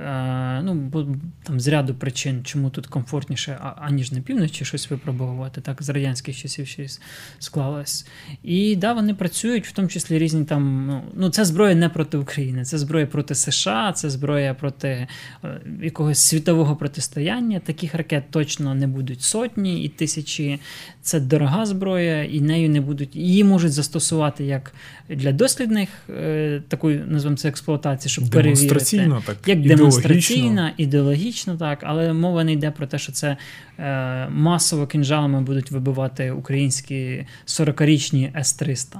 [0.00, 1.06] Е, ну, бо
[1.42, 6.36] там з ряду причин, чому тут комфортніше, аніж на півночі щось випробовувати, так з радянських
[6.36, 7.00] часів щось
[7.38, 8.06] склалось.
[8.42, 10.86] І да, вони працюють, в тому числі різні там.
[10.86, 15.06] Ну, ну це зброя не проти України, це зброя проти США, це зброя проти
[15.44, 17.60] е, якогось світового протистояння.
[17.60, 20.58] Таких ракет точно не будуть сотні і тисячі.
[21.02, 23.16] Це дорога зброя, і нею не будуть.
[23.16, 24.72] Її можуть застосувати як
[25.08, 29.12] для дослідних е, такої називаємо це експлуатації, щоб перевірити.
[29.26, 33.36] так, як демонстраційна, ідеологічно, так, але мова не йде про те, що це
[33.78, 38.96] е, масово кінжалами будуть вибивати українські 40-річні С-300.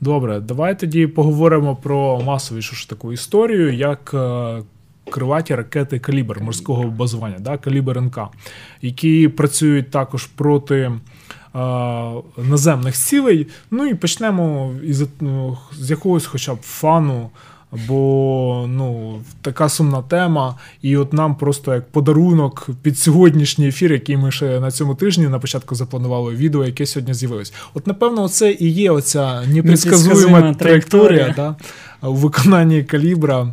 [0.00, 4.14] Добре, давай тоді поговоримо про масовішу таку історію, як
[5.10, 8.18] криваті ракети калібр морського базування, да, калібр НК,
[8.82, 10.92] які працюють також проти е,
[12.36, 13.46] наземних цілей.
[13.70, 17.30] Ну і почнемо із, ну, з якогось хоча б фану
[17.88, 24.16] Бо ну, така сумна тема, і от нам просто як подарунок під сьогоднішній ефір, який
[24.16, 27.52] ми ще на цьому тижні на початку запланували відео, яке сьогодні з'явилось.
[27.74, 31.56] От, напевно, це і є оця непредсказуема траєкторія да,
[32.08, 33.52] у виконанні калібра.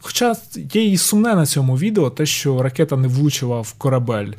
[0.00, 0.36] Хоча
[0.72, 4.32] є і сумне на цьому відео, те, що ракета не влучила в корабель.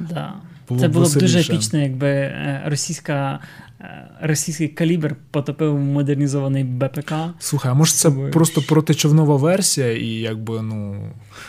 [0.00, 0.32] Да.
[0.68, 3.40] Було Це було б дуже епічно, якби е, російська.
[3.80, 7.12] Е, російський калібр потопив модернізований БПК.
[7.38, 8.30] Слухай, а може це Собою.
[8.32, 10.96] просто протичовнова версія, і якби ну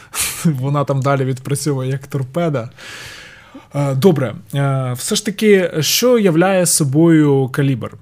[0.46, 2.70] вона там далі відпрацьовує як торпеда.
[3.76, 4.36] Е, добре,
[4.94, 7.98] все ж таки, що являє собою калібр?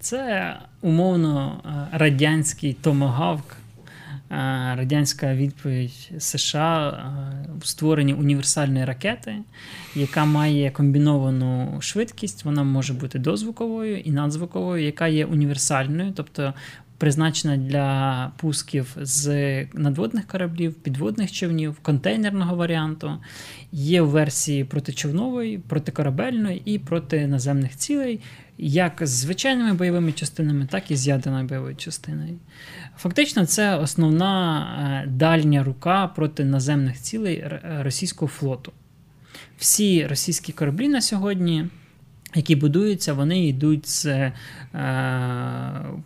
[0.00, 3.56] Це умовно радянський томагавк
[4.76, 7.04] радянська відповідь США
[7.60, 9.36] в створенні універсальної ракети,
[9.94, 16.54] яка має комбіновану швидкість, вона може бути дозвуковою і надзвуковою, яка є універсальною, тобто
[16.98, 19.28] призначена для пусків з
[19.74, 23.18] надводних кораблів, підводних човнів, контейнерного варіанту.
[23.72, 28.20] Є версії протичовнової, протикорабельної і проти наземних цілей,
[28.58, 32.38] як з звичайними бойовими частинами, так і з ядерною бойовою частиною.
[32.96, 37.44] Фактично, це основна е, дальня рука проти наземних цілей
[37.80, 38.72] російського флоту.
[39.58, 41.66] Всі російські кораблі на сьогодні
[42.34, 44.32] які будуються, вони йдуть з е,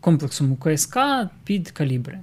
[0.01, 0.99] комплексом УКСК
[1.45, 2.19] під калібри.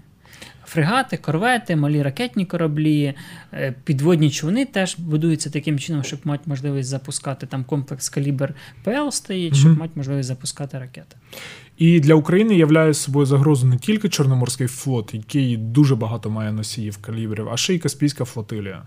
[0.65, 3.13] Фрегати, корвети, малі ракетні кораблі,
[3.53, 9.09] е, підводні човни теж будуються таким чином, щоб мати можливість запускати там комплекс калібр ПЛ
[9.09, 11.15] стоїть, mm щоб мати можливість запускати ракети.
[11.77, 16.97] І для України являє собою загрозу не тільки Чорноморський флот, який дуже багато має носіїв
[16.97, 18.81] калібрів, а ще й Каспійська флотилія.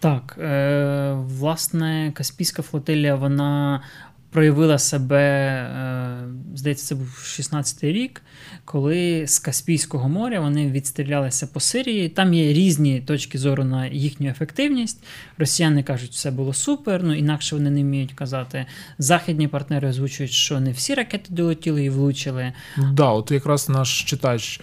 [0.00, 3.82] Так, е, власне, Каспійська флотилія, вона
[4.30, 6.18] проявила себе, е,
[6.54, 8.22] здається, це був 16-й рік,
[8.64, 12.08] коли з Каспійського моря вони відстрілялися по Сирії.
[12.08, 15.04] Там є різні точки зору на їхню ефективність.
[15.38, 18.66] Росіяни кажуть, все було супер, ну інакше вони не вміють казати.
[18.98, 22.52] Західні партнери озвучують, що не всі ракети долетіли і влучили.
[22.92, 24.60] Да, от якраз наш читач.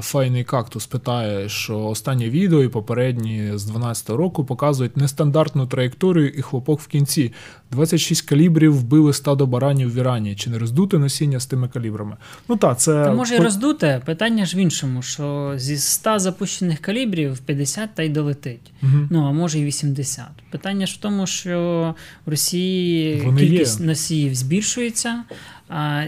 [0.00, 6.42] Файний кактус питає, що останнє відео і попередні з 12 року показують нестандартну траєкторію і
[6.42, 7.32] хлопок в кінці.
[7.70, 10.36] 26 калібрів вбили стадо баранів в Ірані.
[10.36, 12.16] Чи не роздуте носіння з тими калібрами?
[12.48, 14.02] Ну так, це Та може і роздуте.
[14.06, 18.72] Питання ж в іншому, що зі 100 запущених калібрів 50 та й долетить.
[18.82, 19.08] Угу.
[19.10, 20.24] Ну а може й 80.
[20.50, 21.94] Питання ж в тому, що
[22.26, 23.86] в Росії Вони кількість є.
[23.86, 25.24] носіїв збільшується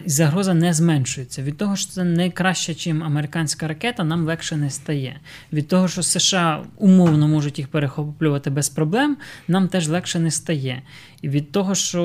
[0.07, 1.43] загроза не зменшується.
[1.43, 2.33] Від того, що це не
[2.69, 5.21] ніж американська ракета, нам легше не стає.
[5.53, 9.17] Від того, що США умовно можуть їх перехоплювати без проблем,
[9.49, 10.83] нам теж легше не стає.
[11.23, 12.01] І від того, що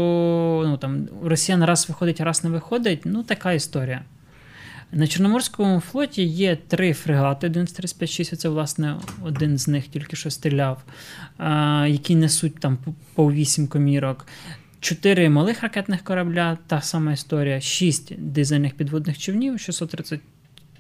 [0.66, 4.02] ну, там, Росія раз виходить, раз не виходить, ну така історія.
[4.92, 10.84] На Чорноморському флоті є три фрегати 1135 це, власне, один з них тільки що стріляв,
[11.88, 12.78] які несуть там
[13.16, 14.28] по 8 комірок.
[14.86, 20.20] Чотири малих ракетних корабля, та сама історія, шість дизельних підводних човнів, 630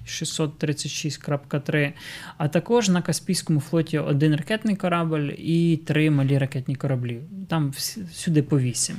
[0.07, 1.93] 636.3,
[2.37, 7.19] а також на Каспійському флоті один ракетний корабль і три малі ракетні кораблі.
[7.47, 7.73] Там
[8.11, 8.95] всюди по вісім.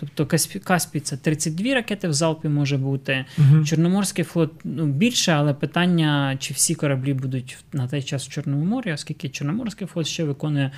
[0.00, 0.26] Тобто
[0.64, 3.24] Каспій це 32 ракети в залпі може бути.
[3.38, 3.64] Угу.
[3.64, 8.64] Чорноморський флот ну, більше, але питання, чи всі кораблі будуть на той час в Чорному
[8.64, 10.70] морі, оскільки Чорноморський флот ще виконує,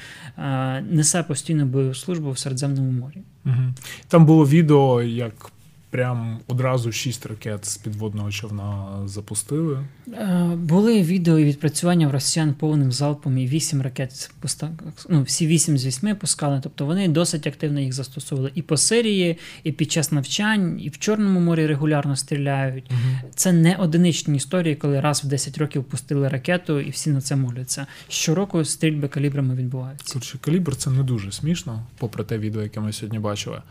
[0.90, 3.22] несе постійну бойову службу в Середземному морі.
[3.46, 3.74] Угу.
[4.08, 5.52] Там було відео, як
[5.90, 9.84] прям одразу шість ракет з підводного човна запустили.
[10.12, 14.30] Е, були відео і відпрацювання в росіян повним залпом, і вісім ракет
[15.08, 16.60] ну, всі вісім з вісьми пускали.
[16.62, 20.98] Тобто вони досить активно їх застосовували і по Сирії, і під час навчань, і в
[20.98, 22.90] Чорному морі регулярно стріляють.
[22.90, 23.30] Угу.
[23.34, 27.36] Це не одиничні історії, коли раз в 10 років пустили ракету і всі на це
[27.36, 27.86] моляться.
[28.08, 30.12] Щороку стрільби калібрами відбуваються.
[30.12, 33.62] Короче, калібр це не дуже смішно, попри те відео, яке ми сьогодні бачили.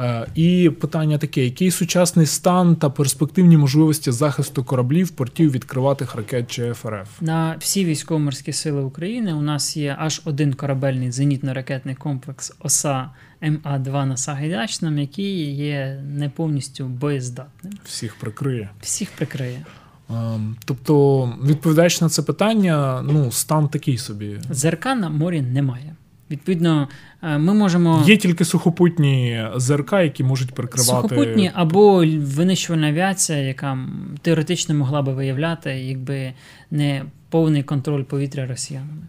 [0.00, 6.50] Е, і питання таке: який сучасний стан та перспективні можливості захисту кораблів, портів відкриватих ракет
[6.50, 7.20] ЧФРФ?
[7.20, 13.10] На всі військово-морські сили України у нас є аж один корабельний зенітно-ракетний комплекс ОСА
[13.42, 17.72] МА2 на Сагайдачному, який є не повністю боєздатним.
[17.84, 18.70] Всіх прикриє.
[18.80, 19.64] Всіх прикриє.
[20.10, 24.40] Ем, тобто, відповідаючи на це питання, ну стан такий собі.
[24.50, 25.94] ЗРК на морі немає.
[26.34, 26.88] Відповідно,
[27.22, 28.04] е, ми можемо.
[28.06, 31.08] Є тільки сухопутні ЗРК, які можуть прикривати.
[31.08, 33.78] Сухопутні або винищувальна авіація, яка
[34.22, 36.32] теоретично могла би виявляти, якби
[36.70, 39.02] не повний контроль повітря росіянами.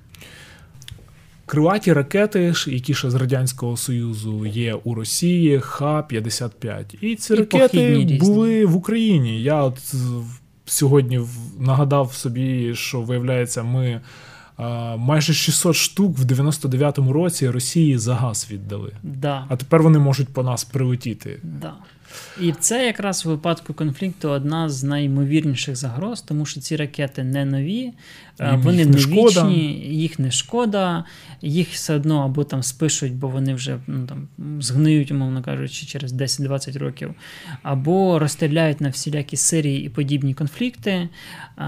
[1.45, 6.83] Крилаті ракети, які ще з Радянського Союзу є у Росії, Х-55.
[7.01, 9.41] І ці і ракети були в Україні.
[9.43, 9.95] Я от
[10.65, 11.21] сьогодні
[11.59, 14.01] нагадав собі, що виявляється, ми
[14.97, 18.91] майже 600 штук в 99-му році Росії за газ віддали.
[19.03, 19.45] Да.
[19.49, 21.39] А тепер вони можуть по нас прилетіти.
[21.43, 21.74] Да.
[22.41, 27.45] І це якраз у випадку конфлікту одна з найімовірніших загроз, тому що ці ракети не
[27.45, 27.93] нові,
[28.39, 31.03] вони їх не вічні, їх не шкода,
[31.41, 34.28] їх все одно або там спишуть, бо вони вже ну, там,
[34.61, 37.13] згниють, умовно кажучи, через 10-20 років,
[37.63, 41.09] або розстріляють на всілякі Сирії і подібні конфлікти.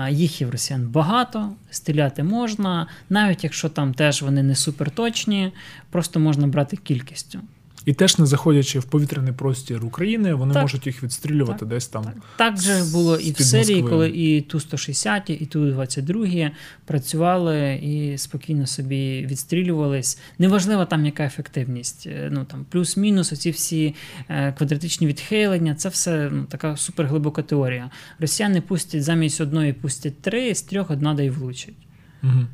[0.10, 5.52] Їх і в росіян багато, стріляти можна, навіть якщо там теж вони не суперточні,
[5.90, 7.40] просто можна брати кількістю.
[7.88, 10.64] І теж не заходячи в повітряний простір України, вони так.
[10.64, 11.70] можуть їх відстрілювати так.
[11.70, 12.04] десь там.
[12.04, 16.52] Так, так же було і в Сирії, коли і Ту-160, і Ту-22
[16.86, 20.20] працювали і спокійно собі відстрілювались.
[20.40, 22.08] Неважливо там, яка ефективність.
[22.08, 23.96] Е, ну там Плюс-мінус, оці всі
[24.30, 27.90] е, квадратичні відхилення, це все ну, така суперглибока теорія.
[28.20, 31.78] Росіяни пустять замість одної, пустять три, з трьох одна да й влучить.
[32.24, 32.46] Угу.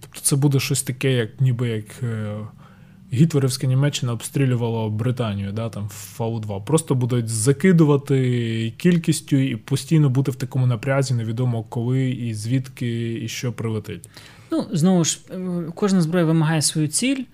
[0.00, 1.86] Тобто це буде щось таке, як ніби як.
[3.12, 5.88] Е, Гітлерівська Німеччина обстрілювала Британію, да, там
[6.18, 6.64] Фау-2.
[6.64, 13.28] Просто будуть закидувати кількістю і постійно бути в такому напрязі, невідомо коли і звідки і
[13.28, 14.08] що прилетить.
[14.52, 15.18] Ну, знову ж,
[15.74, 17.24] кожна зброя вимагає свою ціль.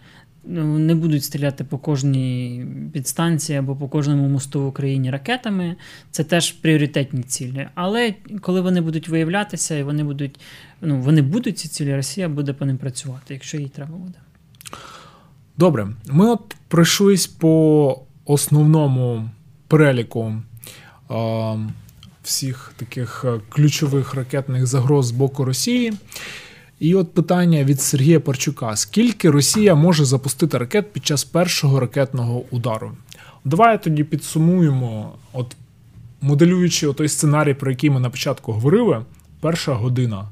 [0.47, 5.77] Ну, не будуть стріляти по кожній підстанції або по кожному мосту в Україні ракетами.
[6.11, 7.69] Це теж пріоритетні цілі.
[7.75, 10.41] Але коли вони будуть виявлятися і вони будуть,
[10.81, 14.19] ну вони будуть ці цілі, Росія буде по ним працювати, якщо їй треба буде.
[15.59, 19.31] Добре, ми от пройшлись по основному
[19.69, 20.35] переліку
[21.11, 21.15] е,
[22.23, 25.93] всіх таких е, ключових ракетних загроз з боку Росії.
[26.81, 32.43] І от питання від Сергія Парчука: скільки Росія може запустити ракет під час першого ракетного
[32.51, 32.93] удару?
[33.45, 35.57] Давай тоді підсумуємо, от
[36.21, 39.05] моделюючи той сценарій, про який ми на початку говорили,
[39.41, 40.29] перша година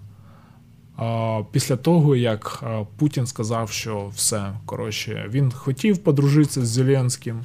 [1.53, 2.65] після того, як
[2.97, 7.45] Путін сказав, що все коротше, він хотів подружитися з Зеленським,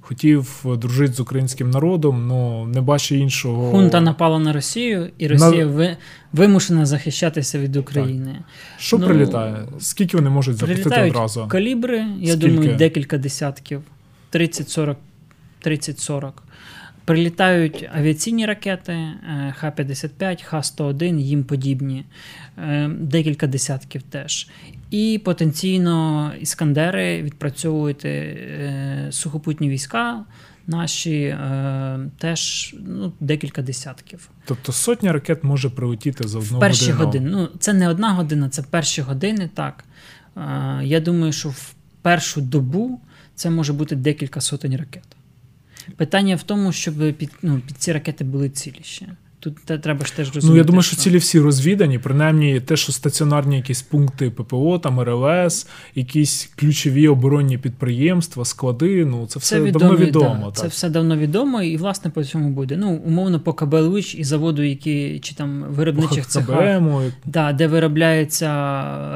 [0.00, 3.70] хотів дружити з українським народом, але не бачить іншого.
[3.70, 5.96] Хунта напала на Росію, і Росія на...
[6.32, 8.32] вимушена захищатися від України.
[8.32, 8.44] Так.
[8.78, 9.56] Що ну, прилітає?
[9.78, 11.48] Скільки вони можуть запустити одразу?
[11.48, 12.48] Калібри, я Скільки?
[12.48, 13.82] думаю, декілька десятків,
[14.32, 14.96] 30-40.
[15.64, 16.32] 30-40.
[17.08, 22.04] Прилітають авіаційні ракети е, Х-55, Х-101, їм подібні,
[22.58, 24.48] е, декілька десятків теж.
[24.90, 30.24] І потенційно іскандери відпрацьовують е, сухопутні війська.
[30.66, 31.36] Наші
[32.18, 34.30] теж ну, декілька десятків.
[34.44, 37.30] Тобто сотня ракет може прилетіти за одну перші години.
[37.30, 39.50] Ну, Це не одна година, це перші години.
[39.54, 39.84] Так.
[40.82, 43.00] Я думаю, що в першу добу
[43.34, 45.17] це може бути декілька сотень ракет.
[45.96, 49.06] Питання в тому, щоб під ну, під ці ракети були цілі ще.
[49.40, 50.48] Тут треба ж теж розуміти.
[50.52, 55.00] Ну, я думаю, що цілі всі розвідані, принаймні те, що стаціонарні якісь пункти ППО, там
[55.00, 59.04] РЛС, якісь ключові оборонні підприємства, склади.
[59.04, 60.52] Ну це все це давно відомо.
[60.56, 62.76] Да, це все давно відомо, і власне по цьому буде.
[62.76, 66.82] Ну, умовно, по КБЛУЧ і заводу, які чи там виробничих цехах,
[67.24, 68.48] да, де виробляється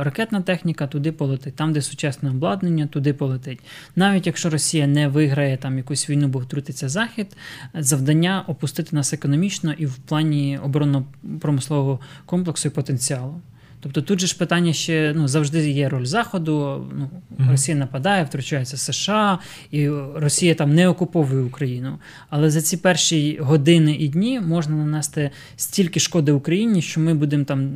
[0.02, 1.54] ракетна техніка, туди полетить.
[1.54, 3.60] Там, де сучасне обладнання, туди полетить.
[3.96, 7.26] Навіть якщо Росія не виграє там якусь війну, бо втрутиться захід,
[7.74, 13.40] завдання опустити нас економічно і в плані оборонно-промислового комплексу і потенціалу.
[13.82, 16.86] Тобто тут же ж питання ще ну, завжди є роль Заходу.
[16.98, 17.50] Ну, mm-hmm.
[17.50, 19.38] Росія нападає, втручається США,
[19.70, 21.98] і Росія там не окуповує Україну.
[22.30, 27.44] Але за ці перші години і дні можна нанести стільки шкоди Україні, що ми будемо
[27.44, 27.70] там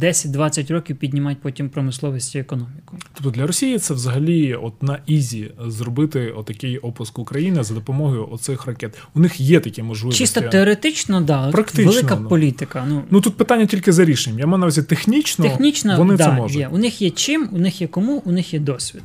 [0.00, 2.98] 10-20 ну, років піднімати потім промисловість і економіку.
[3.14, 8.66] Тобто для Росії це взагалі от на ізі зробити отакий опуск України за допомогою оцих
[8.66, 8.98] ракет.
[9.14, 10.18] У них є такі можливості.
[10.18, 11.50] Чисто теоретично, да.
[11.50, 12.28] Практично, велика ну.
[12.28, 12.86] політика.
[12.88, 14.38] Ну ну тут питання тільки за рішенням.
[14.38, 16.56] Я маю на увазі технічно технічно вони да, це можуть.
[16.56, 16.68] є.
[16.72, 19.02] У них є чим, у них є кому, у них є досвід.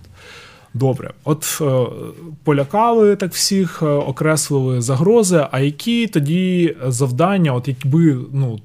[0.74, 1.86] Добре, от е,
[2.44, 5.46] полякали так всіх, е, окреслили загрози.
[5.52, 8.60] А які тоді завдання, от якби ну,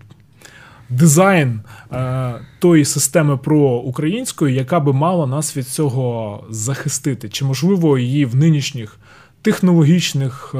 [0.89, 1.61] дизайн
[1.93, 7.29] е, тої системи проукраїнської, яка би мала нас від цього захистити?
[7.29, 8.99] Чи можливо її в нинішніх
[9.43, 10.59] технологічних е,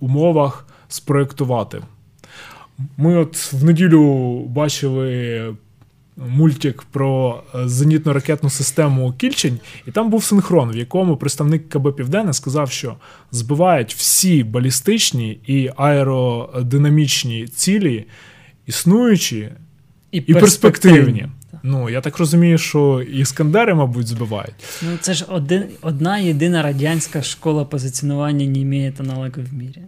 [0.00, 1.82] умовах спроєктувати?
[2.96, 5.54] Ми от в неділю бачили
[6.28, 12.32] мультик про е, зенітно-ракетну систему Кільчень, і там був синхрон, в якому представник КБ Південне
[12.32, 12.96] сказав, що
[13.30, 18.06] збивають всі балістичні і аеродинамічні цілі,
[18.66, 19.48] існуючі
[20.12, 21.26] і, і перспективні.
[21.62, 24.54] Ну, я так розумію, що іскандери, мабуть, збивають.
[24.82, 29.82] Ну, це ж один, одна єдина радянська школа позиціонування не має аналогів в мірі.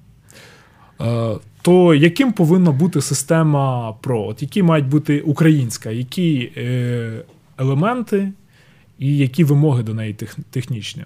[1.01, 4.27] Е, то яким повинна бути система ПРО?
[4.27, 7.23] От які мають бути українська, які е,
[7.59, 8.33] елементи
[8.99, 11.05] і які вимоги до неї тех, технічні?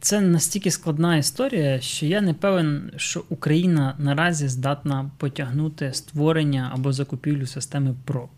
[0.00, 6.92] Це настільки складна історія, що я не певен, що Україна наразі здатна потягнути створення або
[6.92, 8.28] закупівлю системи ПРО.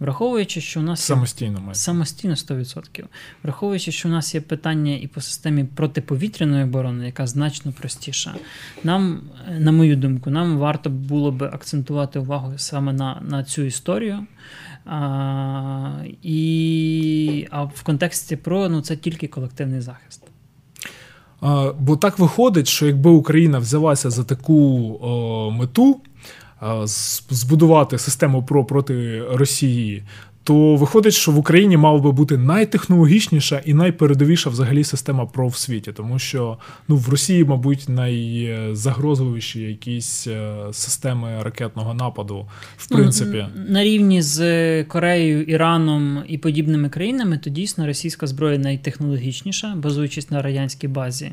[0.00, 1.74] Враховуючи, що у нас самостійно є...
[1.74, 3.04] самостійно 100%.
[3.42, 8.34] Враховуючи, що у нас є питання і по системі протиповітряної оборони, яка значно простіша,
[8.84, 9.22] нам,
[9.58, 14.26] на мою думку, нам варто було би акцентувати увагу саме на, на цю історію.
[14.86, 15.90] А,
[16.22, 20.22] і, А в контексті ПРО ну, це тільки колективний захист.
[21.40, 26.00] А, Бо так виходить, що якби Україна взялася за таку о, мету,
[27.30, 30.02] збудувати систему ПРО проти Росії,
[30.44, 35.56] то виходить, що в Україні мала би бути найтехнологічніша і найпередовіша взагалі система ПРО в
[35.56, 42.96] світі, тому що ну в Росії, мабуть, найзагрозливіші якісь е, системи ракетного нападу, в ну,
[42.96, 49.74] принципі, ну, на рівні з Кореєю, Іраном і подібними країнами, то дійсно російська зброя найтехнологічніша,
[49.74, 51.32] базуючись на радянській базі,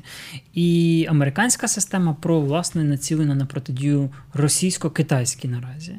[0.54, 5.96] і американська система ПРО власне націлена на протидію російсько-китайській наразі.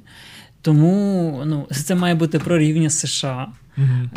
[0.62, 3.48] Тому ну, це має бути про рівня США,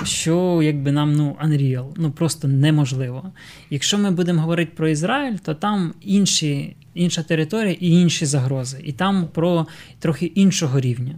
[0.04, 3.32] що якби нам ну, unreal, ну просто неможливо.
[3.70, 8.92] Якщо ми будемо говорити про Ізраїль, то там інші, інша територія і інші загрози, і
[8.92, 9.66] там про
[10.00, 11.16] трохи іншого рівня.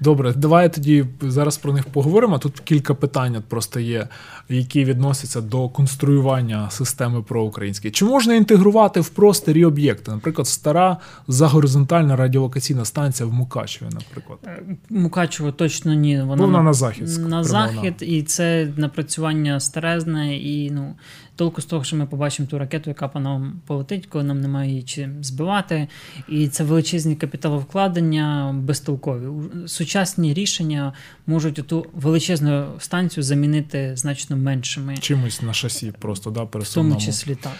[0.00, 2.38] Добре, давай тоді зараз про них поговоримо.
[2.38, 4.08] Тут кілька питань просто є,
[4.48, 7.92] які відносяться до конструювання системи проукраїнської.
[7.92, 10.10] Чи можна інтегрувати в просторі об'єкти?
[10.10, 10.96] Наприклад, стара
[11.28, 14.38] загоризонтальна радіолокаційна станція в Мукачеві, наприклад.
[14.46, 16.22] Е, Мукачево точно ні.
[16.22, 17.28] Вона, Вона на захід.
[17.28, 20.94] На захід, і це напрацювання старезне, і ну
[21.36, 24.70] толку з того, що ми побачимо ту ракету, яка по нам полетить, коли нам немає
[24.70, 25.88] її чим збивати.
[26.28, 29.28] І це величезні капіталовкладення безтолкові.
[29.66, 30.92] Сучасні рішення
[31.26, 34.96] можуть ту величезну станцію замінити значно меншими.
[34.96, 37.52] Чимось на шасі просто да, В тому числі так.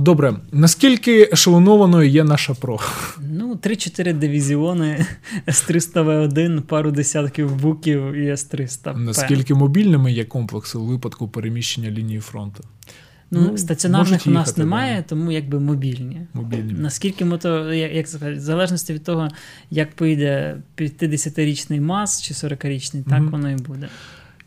[0.00, 2.80] Добре, наскільки ешелонованою є наша ПРО?
[3.32, 5.06] Ну, 3-4 дивізіони
[5.48, 8.96] С-300В1, пару десятків буків і С-300.
[8.96, 12.64] Наскільки мобільними є комплекси у випадку переміщення лінії фронту?
[13.30, 15.02] Ну, ну стаціонарних у нас немає, да.
[15.02, 16.26] тому якби мобільні.
[16.34, 16.72] Мобільні.
[16.72, 19.28] Наскільки ми то, як сказати, в залежності від того,
[19.70, 23.88] як поїде 50-річний МАЗ чи 40-річний, так mm воно і буде.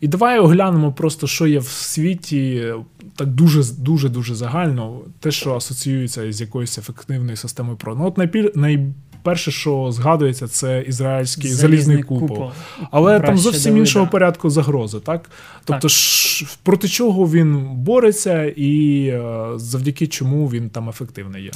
[0.04, 2.74] І давай оглянемо просто, що є в світі
[3.16, 7.96] так дуже дуже дуже загально, те, що асоціюється з якоюсь ефективною системою ПРО.
[7.96, 12.28] Ну, от найпер, найперше, що згадується, це ізраїльський залізний, залізний купол.
[12.28, 12.52] купол.
[12.92, 15.30] Але Краще там зовсім іншого порядку загрози, так?
[15.66, 15.92] Тобто, так.
[15.92, 21.52] Ж, проти чого він бореться, і е, завдяки чому він там ефективний є?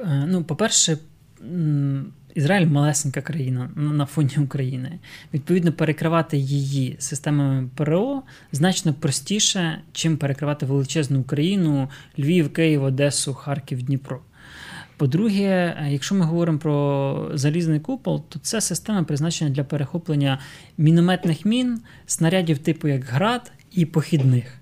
[0.00, 0.98] Е, ну, по-перше,
[2.34, 4.98] Ізраїль малесенька країна на фоні України.
[5.34, 8.22] Відповідно, перекривати її системами ПРО
[8.52, 14.20] значно простіше, чим перекривати величезну Україну, Львів, Київ, Одесу, Харків, Дніпро.
[14.96, 20.38] По-друге, якщо ми говоримо про залізний купол, то це система призначена для перехоплення
[20.78, 24.58] мінометних мін, снарядів типу як град і похідних.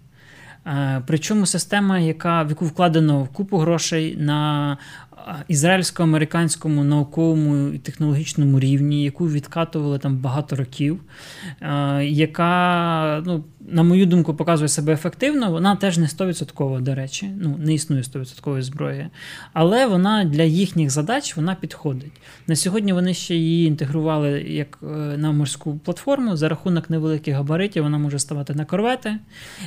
[0.66, 4.76] Е, причому система, яка в яку вкладено в купу грошей на
[5.48, 11.00] ізраїльсько-американському науковому і технологічному рівні, яку відкатували там багато років,
[12.02, 17.56] яка, ну, на мою думку, показує себе ефективно, вона теж не 100%, до речі, ну,
[17.58, 19.06] не існує 100% зброї.
[19.52, 22.12] Але вона для їхніх задач вона підходить.
[22.46, 26.36] На сьогодні вони ще її інтегрували як е, на морську платформу.
[26.36, 29.16] За рахунок невеликих габаритів вона може ставати на корвети,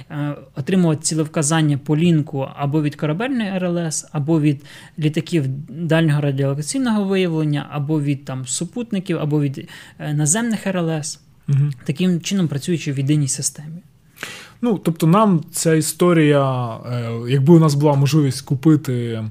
[0.10, 4.64] е, отримувати цілевказання по лінку або від корабельної РЛС, або від
[5.00, 9.70] літаків дальнього радіолокаційного виявлення, або від там супутників, або від
[10.00, 11.20] е, наземних РЛС,
[11.50, 11.72] угу.
[11.86, 13.82] таким чином працюючи в єдиній системі.
[14.62, 19.24] Ну, тобто, нам ця історія, е, якби у нас була можливість купити е,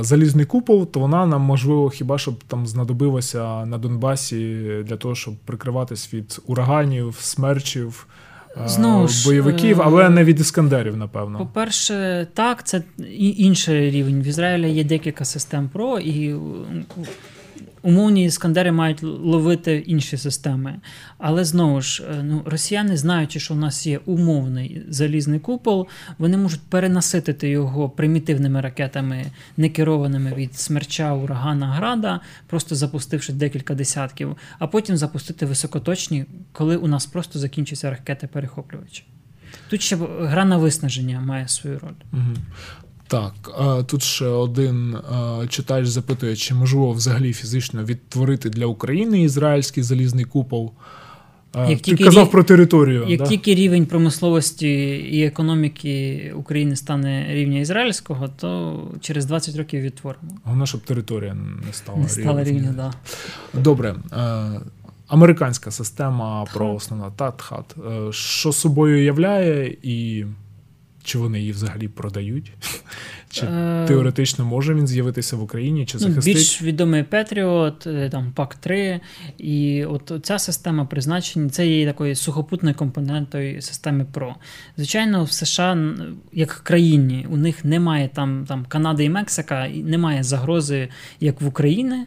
[0.00, 5.36] залізний купол, то вона нам можливо хіба щоб там знадобилася на Донбасі для того, щоб
[5.36, 8.06] прикриватись від ураганів, смерчів.
[8.66, 11.38] Знову ж, бойовиків, але не від іскандерів, напевно.
[11.38, 12.82] По-перше, так, це
[13.18, 14.22] інший рівень.
[14.22, 16.34] В Ізраїлі є декілька систем ПРО, і
[17.84, 20.74] умовні іскандери мають ловити інші системи.
[21.18, 25.86] Але знову ж, е, ну, росіяни, знаючи, що у нас є умовний залізний купол,
[26.18, 29.24] вони можуть перенаситити його примітивними ракетами,
[29.56, 36.76] не керованими від смерча, урагана, града, просто запустивши декілька десятків, а потім запустити високоточні, коли
[36.76, 39.04] у нас просто закінчаться ракети перехоплювачі.
[39.68, 41.94] Тут ще гра на виснаження має свою роль.
[42.12, 42.34] Угу.
[43.14, 44.96] Так, тут ще один
[45.48, 50.72] читач запитує, чи можливо взагалі фізично відтворити для України ізраїльський залізний купол.
[51.68, 52.30] Як Ти казав рів...
[52.30, 53.04] про територію.
[53.08, 53.26] Як да?
[53.26, 60.28] тільки рівень промисловості і економіки України стане рівня ізраїльського, то через 20 років відтворимо.
[60.44, 61.34] Головне, щоб територія
[61.66, 62.74] не стала не стала рівня.
[62.76, 62.92] Да.
[63.60, 63.94] Добре.
[64.12, 64.60] Е,
[65.06, 67.76] американська система про основна ТАТХАТ.
[67.78, 70.24] Е, що собою являє і
[71.04, 72.52] чи вони її взагалі продають?
[73.30, 73.84] Чи е...
[73.88, 75.86] теоретично може він з'явитися в Україні?
[75.86, 76.26] Чи захистить?
[76.26, 79.00] Ну, більш відомий Петріот, е, там пак 3
[79.38, 84.34] І от ця система призначення це є такою сухопутною компонентою системи ПРО.
[84.76, 85.94] Звичайно, в США,
[86.32, 90.88] як країні, у них немає там там Канади і Мексика, і немає загрози,
[91.20, 92.06] як в Україні.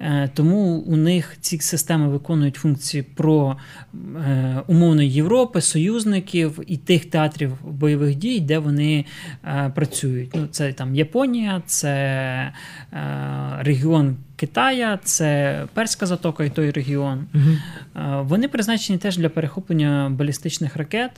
[0.00, 3.56] Е, тому у них ці системи виконують функції про
[3.94, 9.04] е, умовної Європи, союзників і тих театрів бойових дій, де вони
[9.74, 10.30] працюють.
[10.34, 11.92] Ну, Це там Японія, це
[12.92, 13.02] е,
[13.60, 17.26] регіон Китая, це Перська затока і той регіон.
[17.34, 17.44] Угу.
[17.96, 21.10] Е, вони призначені теж для перехоплення балістичних ракет.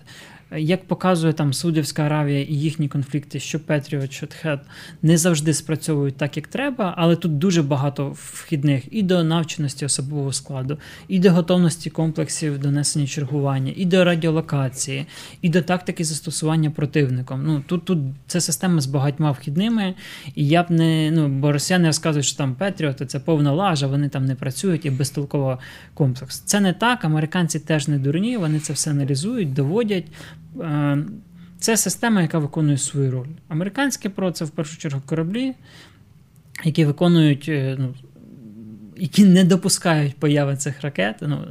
[0.57, 4.61] Як показує там Саудівська Аравія і їхні конфлікти, що Петріот, що Тхет
[5.03, 10.32] не завжди спрацьовують так, як треба, але тут дуже багато вхідних і до навченості особового
[10.32, 10.78] складу,
[11.09, 15.07] і до готовності комплексів донесення чергування, і до радіолокації,
[15.42, 17.42] і до тактики застосування противником.
[17.46, 19.94] Ну тут тут це система з багатьма вхідними,
[20.34, 24.09] і я б не ну бо росіяни розказують, що там Петріот це повна лажа, вони
[24.09, 25.59] там не працюють і безтолково
[25.94, 26.38] комплекс.
[26.38, 27.05] Це не так.
[27.05, 30.05] Американці теж не дурні, вони це все аналізують, доводять.
[30.61, 30.99] Е,
[31.59, 33.28] це система, яка виконує свою роль.
[33.49, 35.55] Американське ПРО це в першу чергу кораблі,
[36.64, 37.94] які виконують, е, ну,
[38.96, 41.44] які не допускають появи цих ракет ну,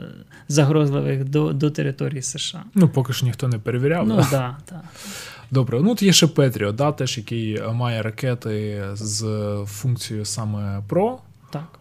[0.47, 2.63] загрозливих до до території США.
[2.73, 4.07] Ну, поки ж ніхто не перевіряв.
[4.07, 4.57] Ну, да?
[4.69, 4.81] Да.
[5.51, 9.25] Добре, ну от є ще Петріо, да, теж який має ракети з
[9.67, 11.19] функцією саме ПРО.
[11.49, 11.79] Так.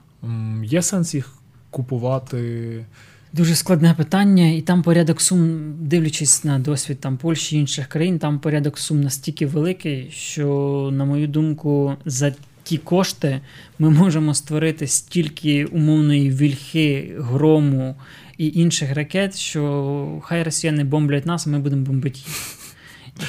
[0.65, 1.33] Є сенс їх
[1.71, 2.85] купувати.
[3.33, 8.19] Дуже складне питання, і там порядок сум, дивлячись на досвід там Польщі і інших країн,
[8.19, 13.41] там порядок сум настільки великий, що, на мою думку, за ті кошти
[13.79, 17.97] ми можемо створити стільки умовної вільхи, грому
[18.39, 22.66] і інших ракет, що хай росіяни бомблять нас, а ми будемо бомбити їх.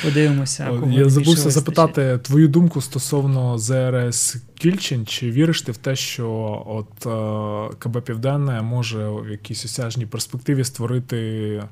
[0.03, 0.67] Подивимося.
[0.67, 5.05] Кого Я забувся запитати твою думку стосовно ЗРС Кільчин.
[5.05, 6.29] Чи віриш ти в те, що
[6.67, 11.63] от е, КБ Південне може в якійсь осяжній перспективі створити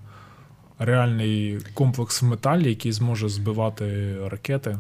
[0.80, 4.78] реальний комплекс в металі, який зможе збивати ракети?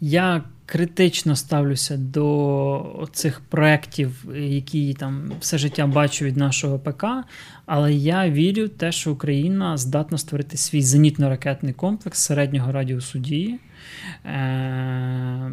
[0.00, 7.04] Я критично ставлюся до цих проєктів, які там все життя бачу від нашого ПК,
[7.66, 13.58] але я вірю в те, що Україна здатна створити свій зенітно-ракетний комплекс середнього радіусу дії.
[14.26, 15.50] Е,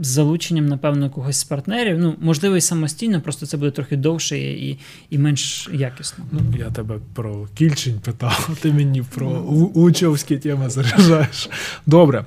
[0.00, 1.98] з залученням, напевно, когось з партнерів.
[1.98, 4.78] Ну, можливо, і самостійно, просто це буде трохи довше і
[5.10, 6.24] і менш якісно.
[6.32, 9.30] Ну, Я тебе про кільчень питав, ти мені про
[9.74, 11.50] учовські теми заряджаєш.
[11.86, 12.24] Добре.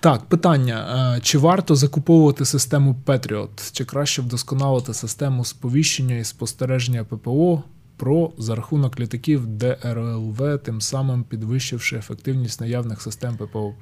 [0.00, 3.72] Так, питання: е, чи варто закуповувати систему Patriot?
[3.72, 7.62] Чи краще вдосконалити систему сповіщення і спостереження ППО
[7.96, 13.74] про за рахунок літаків ДРЛВ, тим самим підвищивши ефективність наявних систем ППО?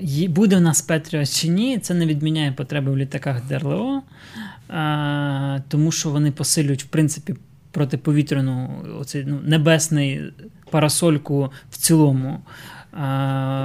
[0.00, 4.02] Е, буде в нас Patriot чи ні, це не відміняє потреби в літаках ДРЛО,
[4.70, 7.34] е, тому що вони посилюють, в принципі,
[7.70, 8.70] протиповітряну
[9.00, 10.22] оцей, ну, небесний
[10.70, 12.40] парасольку в цілому.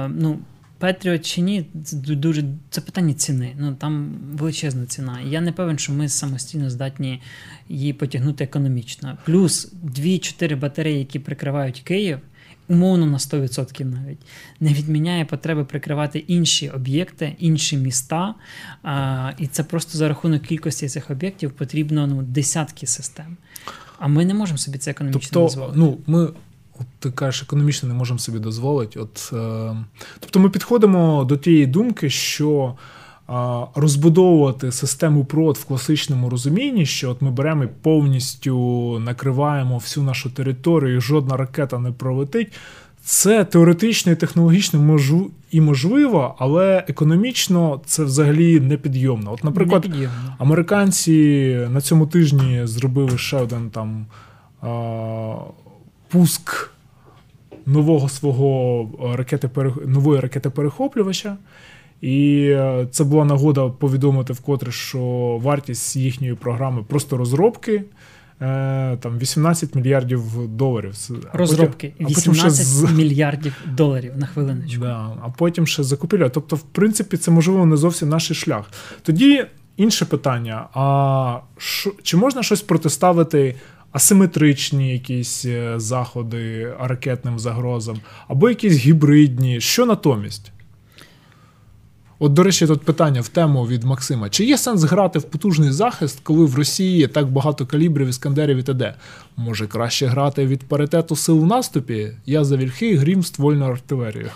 [0.08, 0.38] Ну,
[0.84, 3.54] Петріот чи ні, це дуже це питання ціни.
[3.58, 5.20] Ну там величезна ціна.
[5.20, 7.22] І я не певен, що ми самостійно здатні
[7.68, 9.18] її потягнути економічно.
[9.24, 12.18] Плюс 2-4 батареї, які прикривають Київ,
[12.68, 14.18] умовно на 100% навіть
[14.60, 18.34] не відміняє потреби прикривати інші об'єкти, інші міста.
[18.82, 23.36] А, І це просто за рахунок кількості цих об'єктів потрібно ну, десятки систем.
[23.98, 25.78] А ми не можемо собі це економічно тобто, дозволити.
[25.78, 26.28] Ну, ми
[26.80, 29.00] От ти кажеш, економічно не можемо собі дозволити.
[29.00, 29.76] От, е,
[30.20, 32.74] Тобто ми підходимо до тієї думки, що
[33.30, 33.32] е,
[33.74, 40.30] розбудовувати систему ПРОД в класичному розумінні, що от ми беремо і повністю накриваємо всю нашу
[40.30, 42.52] територію, і жодна ракета не пролетить.
[43.06, 49.32] Це теоретично і технологічно можу і можливо, але економічно це взагалі непідйомно.
[49.32, 49.86] От, наприклад,
[50.38, 54.06] американці на цьому тижні зробили ще один там.
[54.62, 54.66] Е,
[56.14, 56.70] пуск
[57.66, 59.50] нового свого е, ракети
[59.86, 61.36] нової ракети перехоплювача.
[62.00, 65.00] І е, це була нагода повідомити вкотре, що
[65.42, 67.84] вартість їхньої програми просто розробки
[68.40, 70.94] е, там 18 мільярдів доларів.
[71.32, 72.92] А Розробки потім, 18 з...
[72.92, 74.80] мільярдів доларів на хвилиночку.
[74.80, 76.28] Да, А потім ще закупівля.
[76.28, 78.70] Тобто, в принципі, це можливо не зовсім наш шлях.
[79.02, 79.46] Тоді
[79.76, 81.38] інше питання: а
[82.02, 83.54] чи можна щось протиставити?
[83.94, 89.60] Асиметричні якісь е, заходи ракетним загрозам, або якісь гібридні.
[89.60, 90.52] Що натомість?
[92.18, 95.70] От, до речі, тут питання в тему від Максима: чи є сенс грати в потужний
[95.70, 98.94] захист, коли в Росії так багато калібрів, іскандерів і т.д.?
[99.36, 102.10] Може краще грати від паритету сил в наступі?
[102.26, 104.30] Я за вільхи, грім ствольну артилерію.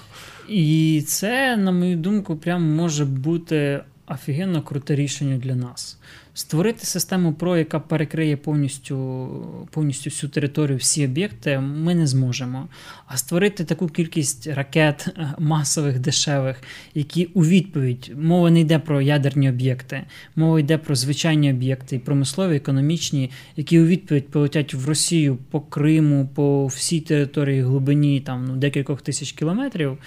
[0.48, 5.98] І це, на мою думку, прям може бути офігенно круте рішення для нас.
[6.39, 9.28] Створити систему ПРО, яка перекриє повністю
[9.70, 12.68] повністю всю територію, всі об'єкти, ми не зможемо.
[13.07, 16.62] А створити таку кількість ракет е, масових, дешевих,
[16.95, 20.05] які у відповідь мова не йде про ядерні об'єкти,
[20.36, 26.28] мова йде про звичайні об'єкти, промислові, економічні, які у відповідь полетять в Росію по Криму,
[26.34, 29.91] по всій території глибині там ну, декількох тисяч кілометрів.
[29.91, 29.99] Е,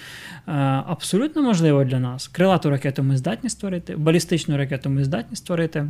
[0.86, 2.28] абсолютно можливо для нас.
[2.28, 5.86] Крилату ракету ми здатні створити, балістичну ракету ми здатні створити.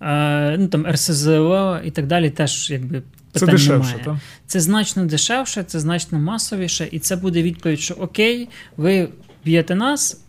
[0.00, 4.04] Е, ну там РСЗО і так далі, теж якби питань це дешевше, немає.
[4.04, 4.16] Так?
[4.46, 9.08] Це значно дешевше, це значно масовіше, і це буде відповідь, що окей, ви
[9.44, 10.24] б'єте нас,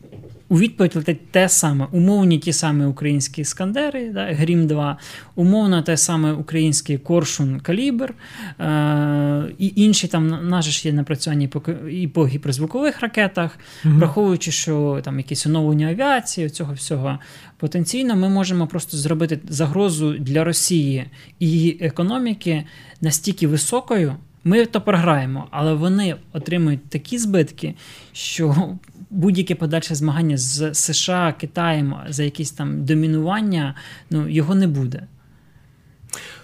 [0.50, 4.98] у відповідь летить те саме, умовні ті самі українські Іскандери, да, Грім 2,
[5.36, 8.14] умовно те саме український Коршун Калібр,
[8.60, 11.50] е, і інші там наже ж є напрацювання
[11.92, 17.20] і по, гіперзвукових ракетах, mm враховуючи, що там якісь оновлення авіації, цього всього
[17.58, 21.06] потенційно, ми можемо просто зробити загрозу для Росії
[21.40, 22.64] і її економіки
[23.02, 24.16] настільки високою.
[24.44, 27.76] Ми то програємо, але вони отримують такі збитки,
[28.14, 28.70] що
[29.10, 33.76] будь-яке подальше змагання з США, Китаєм за якісь там домінування,
[34.10, 35.08] ну його не буде.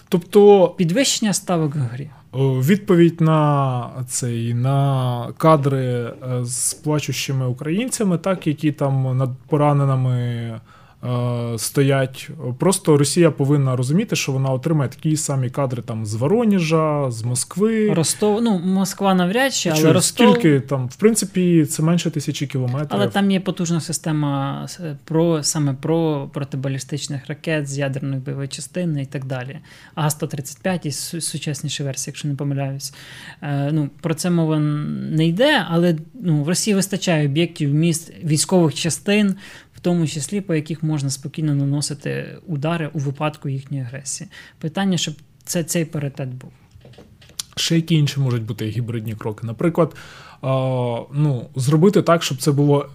[0.10, 2.10] Тобто підвищення ставок в грі.
[2.34, 6.14] Відповідь на цей на кадри е,
[6.46, 10.60] з плачущими українцями, так які там над пораненими.
[11.04, 12.30] Е, стоять.
[12.60, 17.94] Просто Росія повинна розуміти, що вона отримає такі самі кадри там з Вороніжа, з Москви.
[17.94, 20.30] Ростов, ну Москва навряд чи, але Що, Ростов...
[20.30, 22.88] Скільки там, в принципі, це менше тисячі кілометрів.
[22.90, 24.68] Але там є потужна система
[25.04, 29.60] про саме про протибалістичних ракет з ядерної бойової частини і так далі.
[29.96, 30.92] А-135 і
[31.22, 32.94] сучасніші версії, якщо не помиляюсь.
[33.42, 38.74] Е, ну, Про це мова не йде, але ну, в Росії вистачає об'єктів міст військових
[38.74, 39.36] частин
[39.82, 44.30] тому числі по яких можна спокійно наносити удари у випадку їхньої агресії.
[44.60, 46.52] Питання, щоб це цей паритет був.
[47.56, 49.48] Ще які інші можуть бути гібридні кроки?
[49.48, 49.96] Наприклад,
[51.14, 52.90] ну, зробити так, щоб це було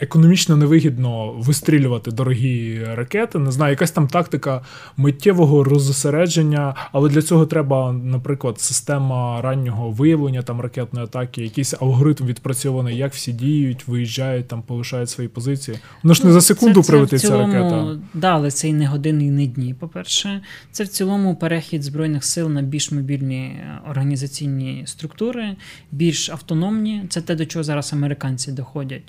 [0.00, 3.38] економічно невигідно вистрілювати дорогі ракети.
[3.38, 4.62] Не знаю, якась там тактика
[4.96, 12.26] миттєвого розосередження, але для цього треба, наприклад, система раннього виявлення там ракетної атаки, якийсь алгоритм
[12.26, 15.78] відпрацьований, як всі діють, виїжджають, там полишають свої позиції.
[16.02, 17.98] Воно ж не за секунду прилетить ця ракета.
[18.14, 19.74] Да, але це і не години, і не дні.
[19.74, 20.42] По-перше,
[20.72, 25.56] це в цілому перехід збройних сил на більш мобільні організаційні структури,
[25.92, 27.02] більш автономні.
[27.08, 29.02] Це те, до чого зараз американці доходять.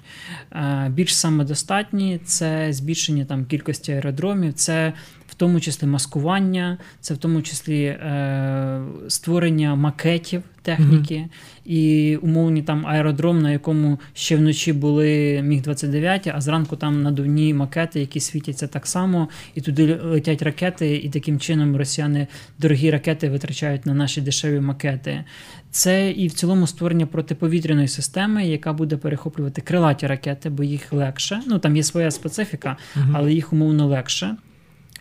[0.90, 4.94] Більш самодостатні, це збільшення там кількості аеродромів, це
[5.40, 11.72] тому числі маскування, це в тому числі е, створення макетів техніки mm-hmm.
[11.72, 17.54] і умовні там аеродром, на якому ще вночі були міг 29 а зранку там надувні
[17.54, 22.28] макети, які світяться так само, і туди летять ракети, і таким чином росіяни
[22.58, 25.24] дорогі ракети витрачають на наші дешеві макети.
[25.72, 31.42] Це і в цілому створення протиповітряної системи, яка буде перехоплювати крилаті ракети, бо їх легше.
[31.48, 33.12] Ну там є своя специфіка, mm-hmm.
[33.14, 34.38] але їх умовно легше.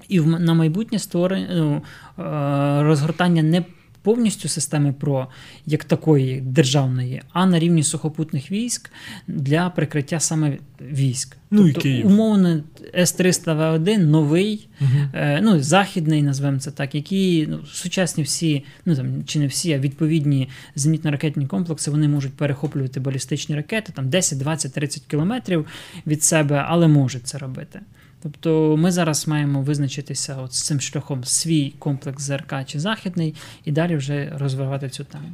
[0.08, 1.82] І на майбутнє створення ну,
[2.18, 3.64] е, розгортання не
[4.02, 5.28] повністю системи ПРО
[5.66, 8.90] як такої державної, а на рівні сухопутних військ
[9.26, 11.36] для прикриття саме військ.
[11.50, 12.06] Ну, тобто, і Київ.
[12.06, 12.62] умовно
[12.94, 14.90] С-300В1 новий, угу.
[15.12, 19.72] е, ну західний, назвемо це так, які ну, сучасні всі, ну там чи не всі,
[19.72, 25.66] а відповідні зенітно-ракетні комплекси вони можуть перехоплювати балістичні ракети там 10, 20, 30 кілометрів
[26.06, 27.80] від себе, але можуть це робити.
[28.22, 33.72] Тобто ми зараз маємо визначитися от з цим шляхом свій комплекс ЗРК чи західний, і
[33.72, 35.28] далі вже розвивати цю тему.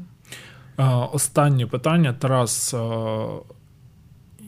[1.12, 2.74] Останнє питання, Тарас.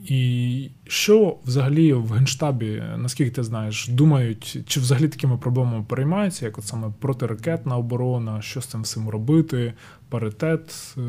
[0.07, 6.57] І що взагалі в Генштабі, наскільки ти знаєш, думають, чи взагалі такими проблемами переймаються, як
[6.57, 9.73] от саме протиракетна оборона, що з цим всім робити,
[10.09, 10.95] паритет?
[10.97, 11.01] Е,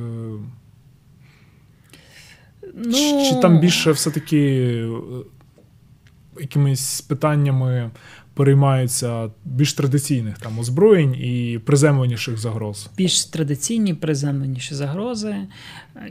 [2.74, 3.24] ну...
[3.28, 4.84] Чи там більше все-таки
[6.40, 7.90] якимись питаннями
[8.34, 12.90] переймаються більш традиційних там озброєнь і приземленіших загроз?
[12.96, 15.36] Більш традиційні, приземленіші загрози.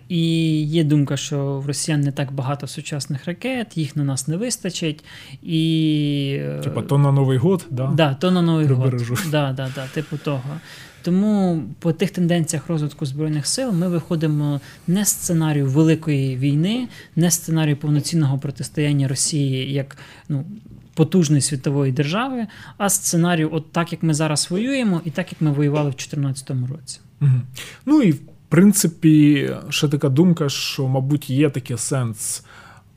[0.10, 0.22] І
[0.62, 5.04] є думка, що в росіян не так багато сучасних ракет, їх на нас не вистачить.
[5.44, 6.40] І...
[6.64, 7.92] Типа то на Новий год, да?
[7.94, 9.04] Да, то на Новий год.
[9.32, 10.44] Да, да, да, типу того.
[11.08, 17.32] Тому по тих тенденціях розвитку Збройних сил ми виходимо не з сценарію великої війни, не
[17.32, 19.98] з сценарію повноцінного протистояння Росії як
[20.30, 20.46] ну,
[20.94, 22.48] потужної світової держави,
[22.78, 26.50] а сценарію, от так як ми зараз воюємо, і так як ми воювали в 2014
[26.50, 27.00] році.
[27.22, 27.32] Угу.
[27.86, 32.44] Ну і в принципі, ще така думка, що, мабуть, є такий сенс,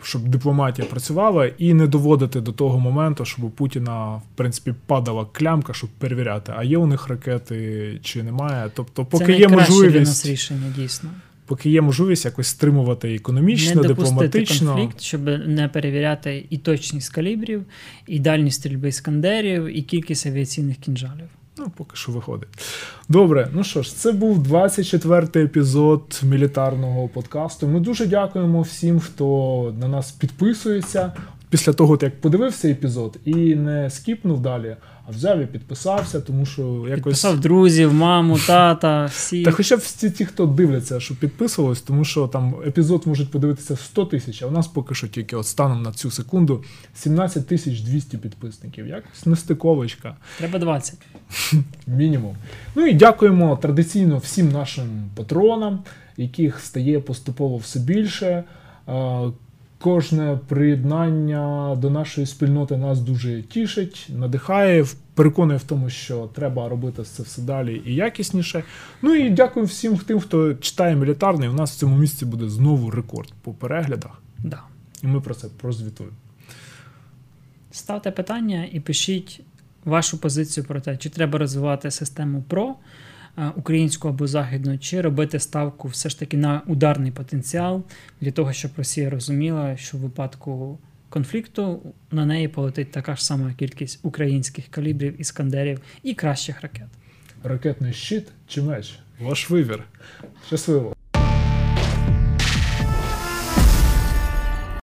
[0.02, 5.26] щоб дипломатія працювала, і не доводити до того моменту, щоб у Путіна, в принципі, падала
[5.32, 8.70] клямка, щоб перевіряти, а є у них ракети чи немає.
[8.74, 9.56] Тобто, поки Це є для
[10.00, 11.10] нас рішення, дійсно.
[11.46, 14.74] поки є можливість якось стримувати економічно, не дипломатично.
[14.74, 17.64] конфлікт, щоб не перевіряти і точність калібрів,
[18.06, 21.28] і дальність стрільби іскандерів, і кількість авіаційних кінжалів.
[21.60, 22.48] Ну, поки що виходить.
[23.08, 27.68] Добре, ну що ж, це був 24-й епізод мілітарного подкасту.
[27.68, 31.12] Ми дуже дякуємо всім, хто на нас підписується.
[31.50, 34.76] Після того, як подивився епізод і не скіпнув далі,
[35.08, 36.94] а взяв і підписався, тому що якось.
[36.94, 39.42] Підписав друзів, маму, тата, всі.
[39.42, 43.76] Та хоча б всі ті, хто дивляться, що підписувались, тому що там епізод можуть подивитися
[43.76, 47.80] 100 тисяч, а у нас поки що тільки от станом на цю секунду 17 тисяч
[47.80, 48.86] 200 підписників.
[48.86, 50.16] Якось нестиковочка.
[50.38, 50.98] Треба 20.
[51.86, 52.36] Мінімум.
[52.74, 55.78] Ну і дякуємо традиційно всім нашим патронам,
[56.16, 58.44] яких стає поступово все більше.
[58.88, 59.30] Е,
[59.82, 67.02] Кожне приєднання до нашої спільноти нас дуже тішить, надихає, переконує в тому, що треба робити
[67.02, 68.64] це все далі і якісніше.
[69.02, 71.48] Ну і дякую всім тим, хто читає мілітарний.
[71.48, 74.60] У нас в цьому місці буде знову рекорд по переглядах, Да.
[75.02, 76.16] і ми про це прозвітуємо.
[77.70, 79.40] Ставте питання і пишіть
[79.84, 82.76] вашу позицію про те, чи треба розвивати систему ПРО
[83.38, 87.82] е, українську або західну, чи робити ставку все ж таки на ударний потенціал
[88.20, 90.78] для того, щоб Росія розуміла, що в випадку
[91.08, 96.88] конфлікту на неї полетить така ж сама кількість українських калібрів, іскандерів і кращих ракет.
[97.44, 98.98] Ракетний щит чи меч?
[99.20, 99.84] Ваш вибір.
[100.46, 100.94] Щасливо!